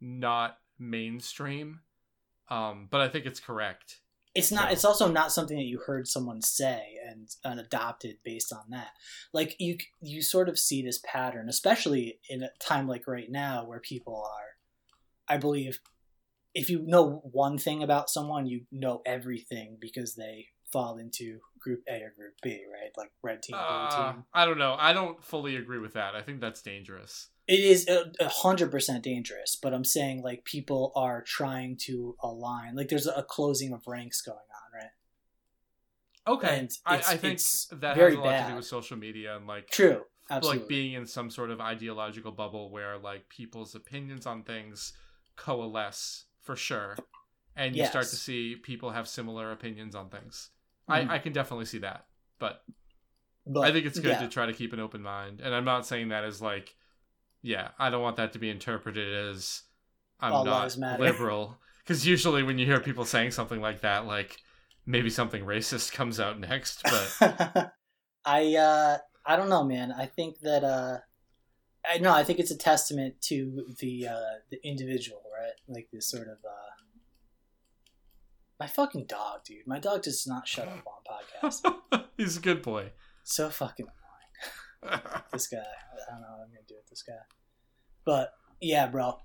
[0.00, 0.56] not
[0.90, 1.80] mainstream,
[2.48, 4.00] um, but I think it's correct.
[4.34, 8.16] it's not So- it's also not something that you heard someone say and, and adopted
[8.24, 8.92] based on that
[9.34, 13.66] like you you sort of see this pattern especially in a time like right now
[13.66, 14.48] where people are
[15.28, 15.80] i believe
[16.54, 21.82] if you know one thing about someone you know everything because they fall into group
[21.88, 22.90] a or group b right?
[22.96, 24.24] Like red team blue Uh, team?
[24.34, 24.76] I don't know.
[24.78, 26.14] I don't fully agree with that.
[26.14, 27.28] I think that's dangerous.
[27.48, 32.76] it is a hundred percent dangerous but i'm saying like people are trying to align.
[32.76, 34.90] Like there's a closing of ranks going on right?
[36.34, 37.40] Okay, And I, I think
[37.80, 40.02] that has a lot to do with social media and like true.
[40.30, 40.60] absolutely.
[40.60, 44.92] like being in some sort of ideological bubble where like people's opinions on things
[45.36, 46.96] coalesce for sure
[47.56, 50.50] and you start to see people have similar opinions on things
[50.88, 51.10] Mhm.
[51.10, 52.06] I, I can definitely see that
[52.38, 52.64] but
[53.46, 54.20] But, i think it's good yeah.
[54.20, 56.74] to try to keep an open mind and i'm not saying that as like
[57.42, 59.62] yeah i don't want that to be interpreted as
[60.20, 64.38] i'm All not liberal because usually when you hear people saying something like that like
[64.86, 67.72] maybe something racist comes out next but
[68.24, 69.92] I uh I don't know, man.
[69.92, 70.98] I think that uh
[71.84, 75.52] I no, I think it's a testament to the uh the individual, right?
[75.68, 76.71] Like this sort of uh
[78.62, 79.66] my fucking dog, dude.
[79.66, 81.02] My dog does not shut up on
[81.50, 82.04] podcasts.
[82.16, 82.92] he's a good boy
[83.24, 85.00] so fucking annoying.
[85.32, 85.58] This guy.
[85.58, 87.14] I don't know what I'm gonna do with this guy.
[88.04, 89.18] But yeah, bro.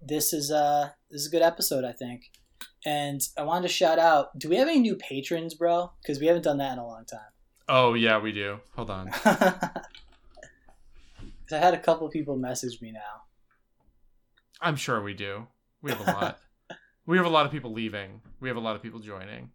[0.00, 2.30] This is uh this is a good episode, I think.
[2.86, 4.38] And I wanted to shout out.
[4.38, 5.92] Do we have any new patrons, bro?
[6.00, 7.20] Because we haven't done that in a long time.
[7.68, 9.10] oh yeah we do hold on.
[9.24, 9.82] I
[11.50, 13.24] had a couple people message me now.
[14.62, 15.46] I'm sure we do.
[15.82, 16.38] We have a lot.
[17.06, 18.20] We have a lot of people leaving.
[18.40, 19.50] We have a lot of people joining.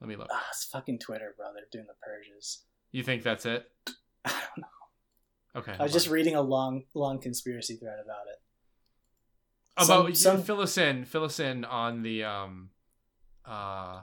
[0.00, 0.28] Let me look.
[0.30, 1.46] Ah, it's fucking Twitter, bro.
[1.54, 2.64] They're doing the purges.
[2.92, 3.70] You think that's it?
[4.24, 5.60] I don't know.
[5.60, 5.74] Okay.
[5.78, 6.12] I was just on.
[6.12, 8.40] reading a long, long conspiracy thread about it.
[9.76, 11.04] about some- some- fill us in.
[11.04, 12.70] Fill us in on the um,
[13.46, 14.02] uh,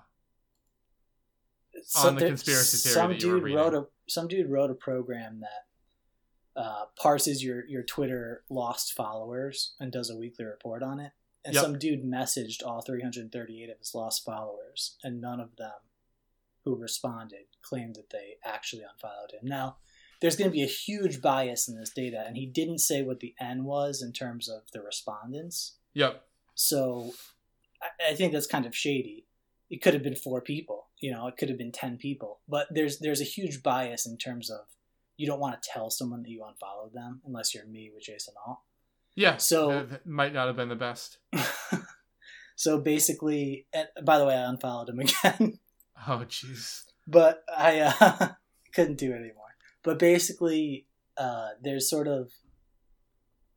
[2.03, 4.75] On the conspiracy theory Some that you were dude wrote a some dude wrote a
[4.75, 10.99] program that uh, parses your your Twitter lost followers and does a weekly report on
[10.99, 11.11] it.
[11.43, 11.63] And Yep.
[11.63, 15.71] some dude messaged all 338 of his lost followers, and none of them
[16.63, 19.39] who responded claimed that they actually unfollowed him.
[19.47, 19.77] Now,
[20.19, 23.21] there's going to be a huge bias in this data, and he didn't say what
[23.21, 25.77] the N was in terms of the respondents.
[25.93, 26.27] yep.
[26.53, 27.13] So
[27.81, 29.25] I, I think that's kind of shady.
[29.71, 32.41] It could have been four people, you know, it could have been ten people.
[32.47, 34.65] But there's there's a huge bias in terms of
[35.17, 38.35] you don't want to tell someone that you unfollowed them unless you're me with Jason
[38.45, 38.59] Alt.
[39.15, 39.37] Yeah.
[39.37, 41.17] So- that, might not have been the best.
[42.55, 45.59] so basically, and by the way, I unfollowed him again,
[46.07, 46.83] Oh jeez.
[47.07, 48.29] but I uh,
[48.73, 49.55] couldn't do it anymore.
[49.83, 50.85] But basically,
[51.17, 52.31] uh, there's sort of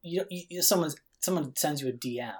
[0.02, 2.32] you you, someone's someone sends you a DM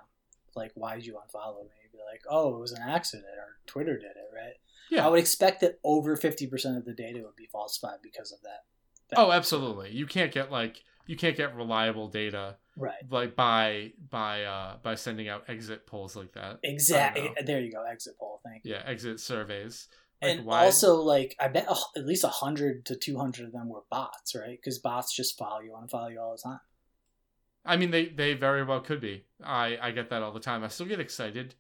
[0.57, 3.57] like, "Why did you unfollow me?" You'd be like, "Oh, it was an accident," or
[3.67, 4.55] Twitter did it, right?
[4.91, 5.07] Yeah.
[5.07, 8.41] I would expect that over fifty percent of the data would be falsified because of
[8.43, 8.65] that.
[9.11, 9.91] that Oh, absolutely.
[9.93, 12.95] You can't get like you can't get reliable data Right.
[13.09, 16.59] like by by uh by sending out exit polls like that.
[16.65, 17.31] Exactly.
[17.45, 17.85] There you go.
[17.85, 18.41] Exit poll.
[18.45, 18.73] Thank you.
[18.73, 19.89] Yeah, exit surveys.
[20.23, 23.69] Like, and why- also, like, I bet at least hundred to two hundred of them
[23.69, 24.59] were bots, right?
[24.61, 26.61] Because bots just follow you and follow you all the time.
[27.65, 29.25] I mean, they they very well could be.
[29.43, 30.65] I I get that all the time.
[30.65, 31.55] I still get excited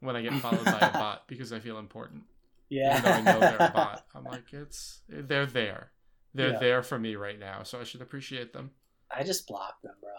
[0.00, 2.22] when I get followed by a bot because I feel important.
[2.68, 2.98] Yeah.
[2.98, 5.90] Even though I know they're a bot, I'm like, it's they're there.
[6.32, 6.58] They're Yeah.
[6.60, 8.70] there for me right now, so I should appreciate them.
[9.14, 10.10] I just blocked them, bro.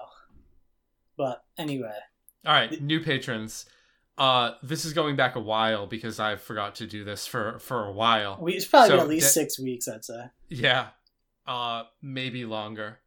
[1.18, 1.98] But anyway,
[2.46, 3.66] All right, new patrons.
[4.18, 7.86] Uh, this is going back a while because I forgot to do this for for
[7.86, 8.38] a while.
[8.42, 10.26] we it's probably So, been at least De- six weeks, I'd say.
[10.50, 10.88] Yeah,
[11.48, 13.00] uh, maybe longer.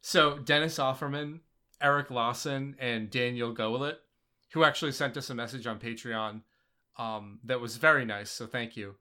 [0.00, 1.40] So Dennis Offerman,
[1.80, 3.96] Eric Lawson, and Daniel Goelet,
[4.52, 6.42] who actually sent us a message on Patreon,
[6.96, 8.30] um, that was very nice.
[8.30, 8.94] So thank you.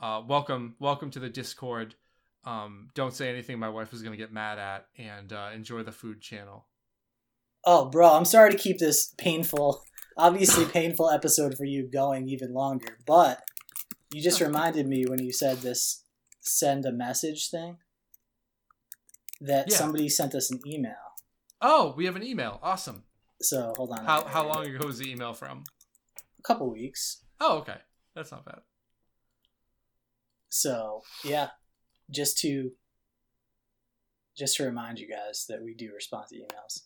[0.00, 1.94] Uh, welcome, welcome to the Discord.
[2.44, 5.82] Um, don't say anything my wife is going to get mad at, and uh, enjoy
[5.82, 6.66] the food channel.
[7.64, 9.82] Oh, bro, I'm sorry to keep this painful,
[10.16, 13.42] obviously painful episode for you going even longer, but
[14.10, 16.04] You just reminded me when you said this
[16.40, 17.76] send a message thing
[19.40, 19.76] that Yeah.
[19.76, 20.94] somebody sent us an email.
[21.60, 22.58] Oh, we have an email.
[22.62, 23.04] Awesome.
[23.42, 24.04] So hold on.
[24.06, 25.64] How how long ago was the email from?
[26.38, 27.22] A couple weeks.
[27.40, 27.76] Oh, okay.
[28.14, 28.60] That's not bad.
[30.48, 31.48] So yeah,
[32.10, 32.72] just to
[34.36, 36.82] just to remind you guys that we do respond to emails.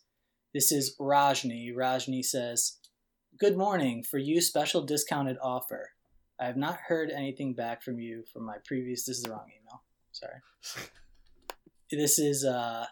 [0.53, 1.73] This is Rajni.
[1.73, 2.79] Rajni says,
[3.39, 4.03] "Good morning.
[4.03, 5.91] For you, special discounted offer.
[6.39, 9.05] I have not heard anything back from you from my previous.
[9.05, 9.83] This is the wrong email.
[10.11, 10.39] Sorry.
[11.91, 12.87] This is uh,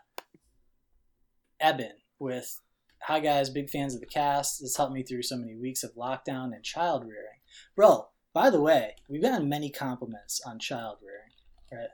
[1.59, 2.59] Eben with."
[3.05, 4.61] Hi guys, big fans of the cast.
[4.61, 7.39] This helped me through so many weeks of lockdown and child rearing.
[7.75, 11.91] Bro, by the way, we've gotten many compliments on child rearing.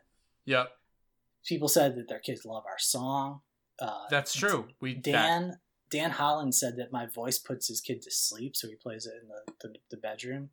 [0.47, 0.69] Yep,
[1.45, 3.41] People said that their kids love our song.
[3.79, 4.67] Uh, that's true.
[4.81, 5.59] We that- Dan
[5.91, 9.13] Dan Holland said that my voice puts his kid to sleep, so he plays it
[9.21, 10.49] in the, the, the bedroom.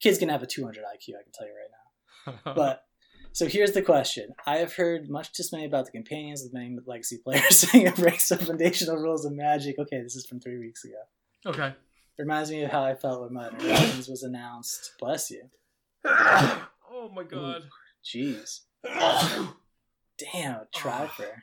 [0.00, 2.52] Kid's gonna have a 200 IQ, I can tell you right now.
[2.54, 2.84] But
[3.32, 7.18] so here's the question: I have heard much dismay about the companions of many legacy
[7.22, 9.78] players saying it breaks the foundational rules of Magic.
[9.78, 11.02] Okay, this is from three weeks ago.
[11.46, 11.74] okay.
[12.18, 14.92] Reminds me of how I felt when Horizons was announced.
[15.00, 15.50] Bless you.
[16.04, 17.62] oh my god.
[18.04, 18.60] Jeez.
[20.32, 21.42] Damn, Trifer.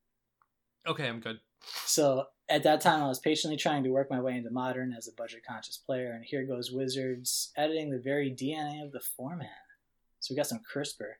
[0.86, 1.40] okay, I'm good.
[1.84, 5.08] So at that time, I was patiently trying to work my way into modern as
[5.08, 9.48] a budget conscious player, and here goes Wizards editing the very DNA of the format.
[10.20, 11.14] So we got some CRISPR.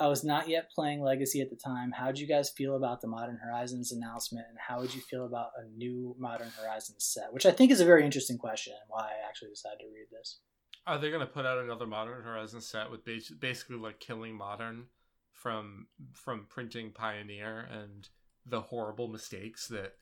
[0.00, 1.92] I was not yet playing Legacy at the time.
[1.92, 5.24] How would you guys feel about the Modern Horizons announcement, and how would you feel
[5.24, 7.32] about a new Modern Horizons set?
[7.32, 10.08] Which I think is a very interesting question, and why I actually decided to read
[10.10, 10.38] this.
[10.86, 14.86] Are they gonna put out another Modern Horizon set with bas- basically like killing Modern
[15.32, 18.08] from from printing Pioneer and
[18.46, 19.94] the horrible mistakes that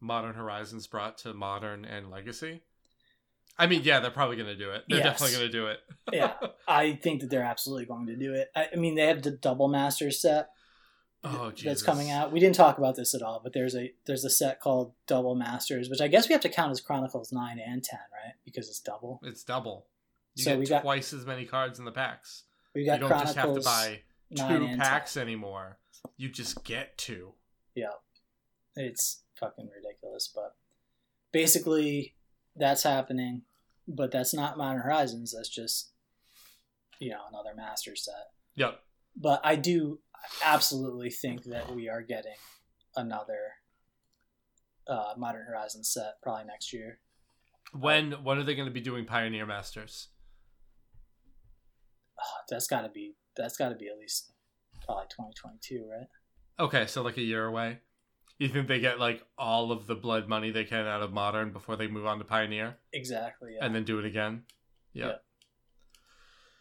[0.00, 2.62] Modern Horizons brought to Modern and Legacy?
[3.58, 4.84] I mean, yeah, they're probably gonna do it.
[4.88, 5.18] They're Yes.
[5.20, 5.80] definitely gonna do it.
[6.12, 6.34] Yeah,
[6.66, 8.50] I think that they're absolutely going to do it.
[8.56, 10.48] I, I mean, they have the Double Masters set,
[11.22, 11.64] oh, Jesus.
[11.64, 12.32] that's coming out.
[12.32, 15.36] We didn't talk about this at all, but there's a there's a set called Double
[15.36, 18.34] Masters, which I guess we have to count as Chronicles nine and ten, right?
[18.44, 19.20] Because it's double.
[19.22, 19.86] It's double.
[20.40, 22.44] You So get we got- twice as many cards in the packs.
[22.74, 24.02] We You don't Chronicles just have to buy
[24.36, 25.78] two packs anymore.
[26.16, 27.34] You just get two.
[27.74, 27.88] Yeah,
[28.76, 30.28] it's fucking ridiculous.
[30.34, 30.54] But
[31.32, 32.14] basically,
[32.56, 33.42] that's happening.
[33.88, 35.32] But that's not Modern Horizons.
[35.36, 35.90] That's just
[37.00, 38.30] you know another master set.
[38.54, 38.80] Yep.
[39.16, 40.00] But I do
[40.44, 42.36] absolutely think that we are getting
[42.96, 43.54] another
[44.86, 46.98] uh, Modern Horizons set probably next year.
[47.72, 50.08] When when are they going to be doing Pioneer Masters?
[52.20, 54.32] Oh, that's got to be that's got to be at least
[54.84, 56.06] probably 2022, right?
[56.58, 57.78] Okay, so like a year away.
[58.38, 61.52] You think they get like all of the blood money they can out of Modern
[61.52, 63.54] before they move on to Pioneer Exactly.
[63.56, 63.64] Yeah.
[63.66, 64.44] and then do it again?
[64.94, 65.06] Yeah.
[65.06, 65.12] Yeah.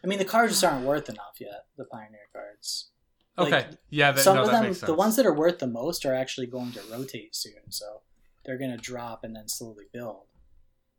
[0.04, 1.66] I mean, the cards just aren't worth enough yet.
[1.78, 2.90] The Pioneer cards.
[3.38, 3.52] Okay.
[3.52, 6.06] Like, yeah, that, Some no, of that them, the ones that are worth the most,
[6.06, 7.70] are actually going to rotate soon.
[7.70, 8.02] So
[8.46, 10.24] they're going to drop and then slowly build.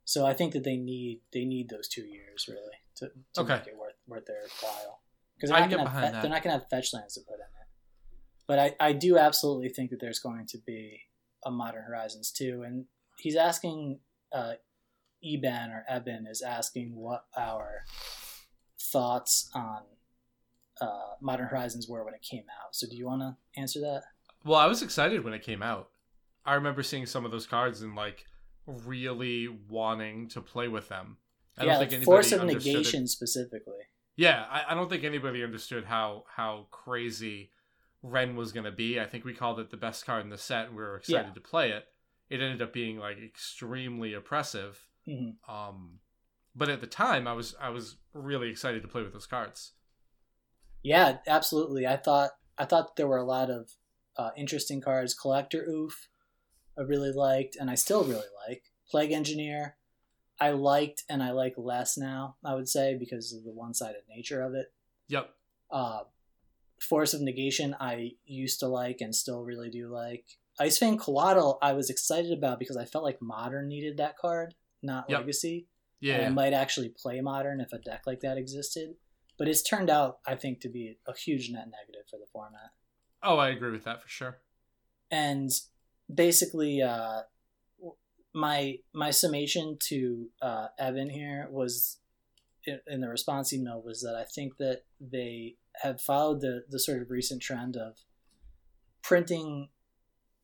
[0.05, 3.55] So I think that they need they need those two years really to, to Okay.
[3.57, 5.01] make it worth worth their while
[5.35, 6.21] because I they're not can going get to behind that.
[6.21, 7.67] they're not going to have fetch lands to put in it.
[8.47, 10.99] But I, I do absolutely think that there's going to be
[11.45, 12.85] a Modern Horizons too, and
[13.17, 13.99] he's asking
[14.33, 14.53] uh,
[15.23, 17.81] Eben or Eben is asking what our
[18.79, 19.81] thoughts on
[20.81, 22.75] uh, Modern Horizons were when it came out.
[22.75, 24.03] So do you want to answer that?
[24.43, 25.89] Well, I was excited when it came out.
[26.45, 28.25] I remember seeing some of those cards and like
[28.65, 31.17] really wanting to play with them.
[31.57, 32.77] I yeah, don't like think anybody Force of understood it.
[32.77, 33.83] Negation specifically.
[34.15, 37.51] Yeah, I, I don't think anybody understood how how crazy
[38.03, 38.99] Wrenn was going to be.
[38.99, 41.27] I think we called it the best card in the set, and we were excited
[41.27, 41.33] Yeah.
[41.33, 41.85] to play it.
[42.29, 44.87] It ended up being like extremely oppressive.
[45.05, 45.99] hmm Um,
[46.55, 49.73] but at the time, I was I was really excited to play with those cards.
[50.83, 51.85] Yeah, absolutely.
[51.87, 53.69] I thought I thought there were a lot of
[54.17, 55.13] uh, interesting cards.
[55.13, 56.07] Collector Ouphe,
[56.77, 58.63] I really liked, and I still really like.
[58.89, 59.77] Plague Engineer,
[60.41, 62.35] I liked, and I like less now.
[62.43, 64.73] I would say because of the one-sided nature of it.
[65.07, 65.29] Yep.
[65.71, 65.99] Uh,
[66.81, 70.25] Force of Negation, I used to like and still really do like.
[70.59, 74.55] Ice Fang Coatl, I was excited about because I felt like Modern needed that card,
[74.81, 75.19] not Yep.
[75.19, 75.67] Legacy.
[75.99, 76.15] Yeah.
[76.15, 78.95] and I might actually play Modern if a deck like that existed.
[79.37, 82.71] But it's turned out, I think, to be a huge net negative for the format.
[83.21, 84.39] Oh, I agree with that for sure.
[85.11, 85.51] And
[86.13, 87.21] basically, uh,
[88.33, 91.99] my my summation to uh, Evan here was
[92.65, 96.79] in, in the response email was that I think that they have followed the the
[96.79, 97.97] sort of recent trend of
[99.03, 99.69] printing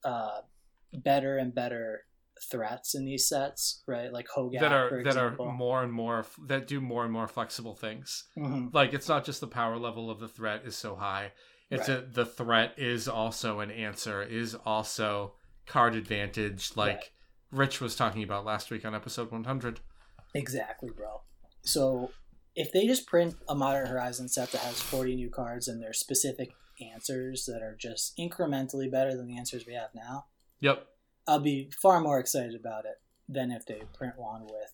[0.04, 0.42] uh,
[0.94, 2.02] better and better
[2.52, 4.12] threats in these sets, right?
[4.12, 7.76] Like Hogak that are that are more and more that do more and more flexible
[7.76, 8.26] things.
[8.38, 8.74] Mhm.
[8.74, 11.32] Like it's not just the power level of the threat is so high.
[11.70, 12.00] It's Right.
[12.00, 15.34] a, the threat is also an answer, is also
[15.66, 17.12] card advantage, like Right.
[17.52, 19.80] Rich was talking about last week on episode 100.
[20.34, 21.22] Exactly, bro.
[21.62, 22.12] So
[22.56, 26.00] if they just print a Modern Horizon set that has 40 new cards and there's
[26.00, 26.54] specific
[26.94, 30.26] answers that are just incrementally better than the answers we have now,
[30.60, 30.88] Yep.
[31.28, 33.00] I'll be far more excited about it
[33.30, 34.74] than if they print one with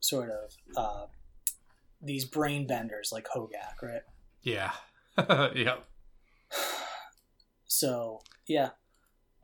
[0.00, 1.06] sort of uh,
[2.00, 4.02] these brain benders like Hogak, right?
[4.42, 4.72] Yeah.
[5.54, 5.84] yep.
[7.66, 8.70] So yeah,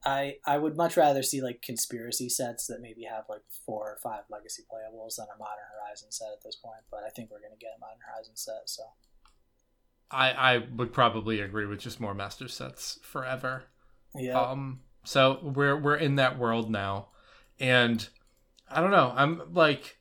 [0.08, 3.98] I I would much rather see like conspiracy sets that maybe have like four or
[4.02, 6.80] five legacy playables than a Modern Horizon set at this point.
[6.90, 8.62] But I think we're gonna get a Modern Horizon set.
[8.66, 8.84] So
[10.10, 13.64] I I would probably agree with just more master sets forever.
[14.14, 17.08] yeah, Um so we're we're in that world now
[17.60, 18.08] and
[18.70, 19.12] I don't know.
[19.14, 19.98] I'm like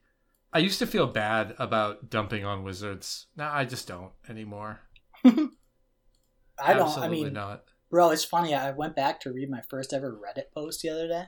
[0.54, 3.28] I used to feel bad about dumping on wizards.
[3.36, 4.80] Now I just don't anymore.
[5.26, 6.88] I don't.
[6.88, 7.64] Absolutely I mean, not.
[7.90, 8.54] Bro, it's funny.
[8.54, 11.24] I went back to read my first ever Reddit post the other day.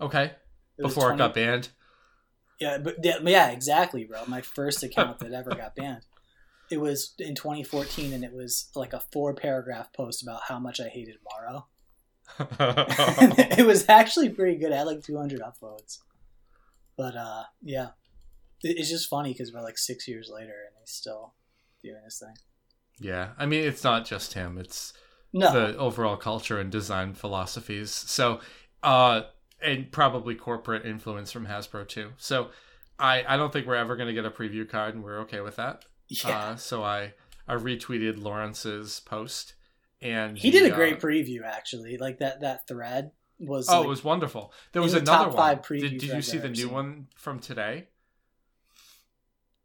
[0.00, 0.32] Okay.
[0.78, 1.68] It Before 20 it got banned.
[2.60, 4.24] Yeah, but yeah, exactly, bro.
[4.26, 6.02] My first account that ever got banned.
[6.70, 10.80] It was in 2014, and it was like a four paragraph post about how much
[10.80, 11.66] I hated Maro.
[13.58, 14.72] it was actually pretty good.
[14.72, 15.98] I had like 200 upvotes.
[16.96, 17.88] But uh, yeah,
[18.62, 21.34] it's just funny because we're like six years later, and he's still
[21.82, 22.34] doing his thing.
[22.98, 23.30] yeah.
[23.38, 24.58] I mean it's not just him.
[24.58, 24.92] It's
[25.36, 27.90] No, the overall culture and design philosophies.
[27.90, 28.40] So,
[28.82, 29.22] uh,
[29.62, 32.12] and probably corporate influence from Hasbro too.
[32.16, 32.50] So,
[32.98, 35.40] I I don't think we're ever going to get a preview card, and we're okay
[35.40, 35.84] with that.
[36.08, 37.14] yeah, Uh, so I
[37.46, 39.54] I retweeted Lawrence's post,
[40.00, 41.96] and he did a uh, great preview actually.
[41.98, 43.68] Like that that thread was.
[43.68, 44.52] Oh, like, it was wonderful.
[44.72, 45.60] There was another one.
[45.68, 46.72] Did, did you see the new seen.
[46.72, 47.88] one from today?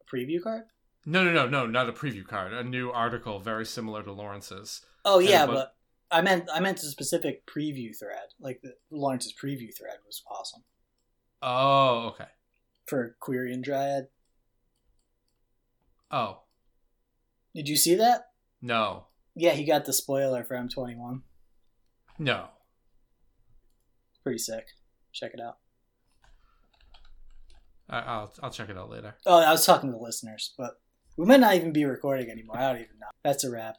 [0.01, 0.63] a preview card.
[1.05, 2.53] No, no, no, no, not a preview card.
[2.53, 4.85] A new article very similar to Lawrence's.
[5.05, 5.75] Oh yeah, but- but
[6.11, 8.29] I meant I meant a specific preview thread.
[8.39, 10.63] Like the Lawrence's preview thread was awesome
[11.41, 12.29] Oh, okay.
[12.85, 14.07] for Quirion Dryad.
[16.11, 16.41] Oh,
[17.55, 18.31] Did you see that?
[18.61, 21.21] no, Yeah, he got the spoiler for M21.
[22.19, 22.49] no.
[24.23, 24.67] Pretty sick.
[25.13, 25.57] Check it out.
[27.89, 29.15] I'll I'll check it out later.
[29.25, 30.79] Oh, I was talking to the listeners, but
[31.17, 32.57] we might not even be recording anymore.
[32.57, 33.07] I don't even know.
[33.23, 33.77] That's a wrap.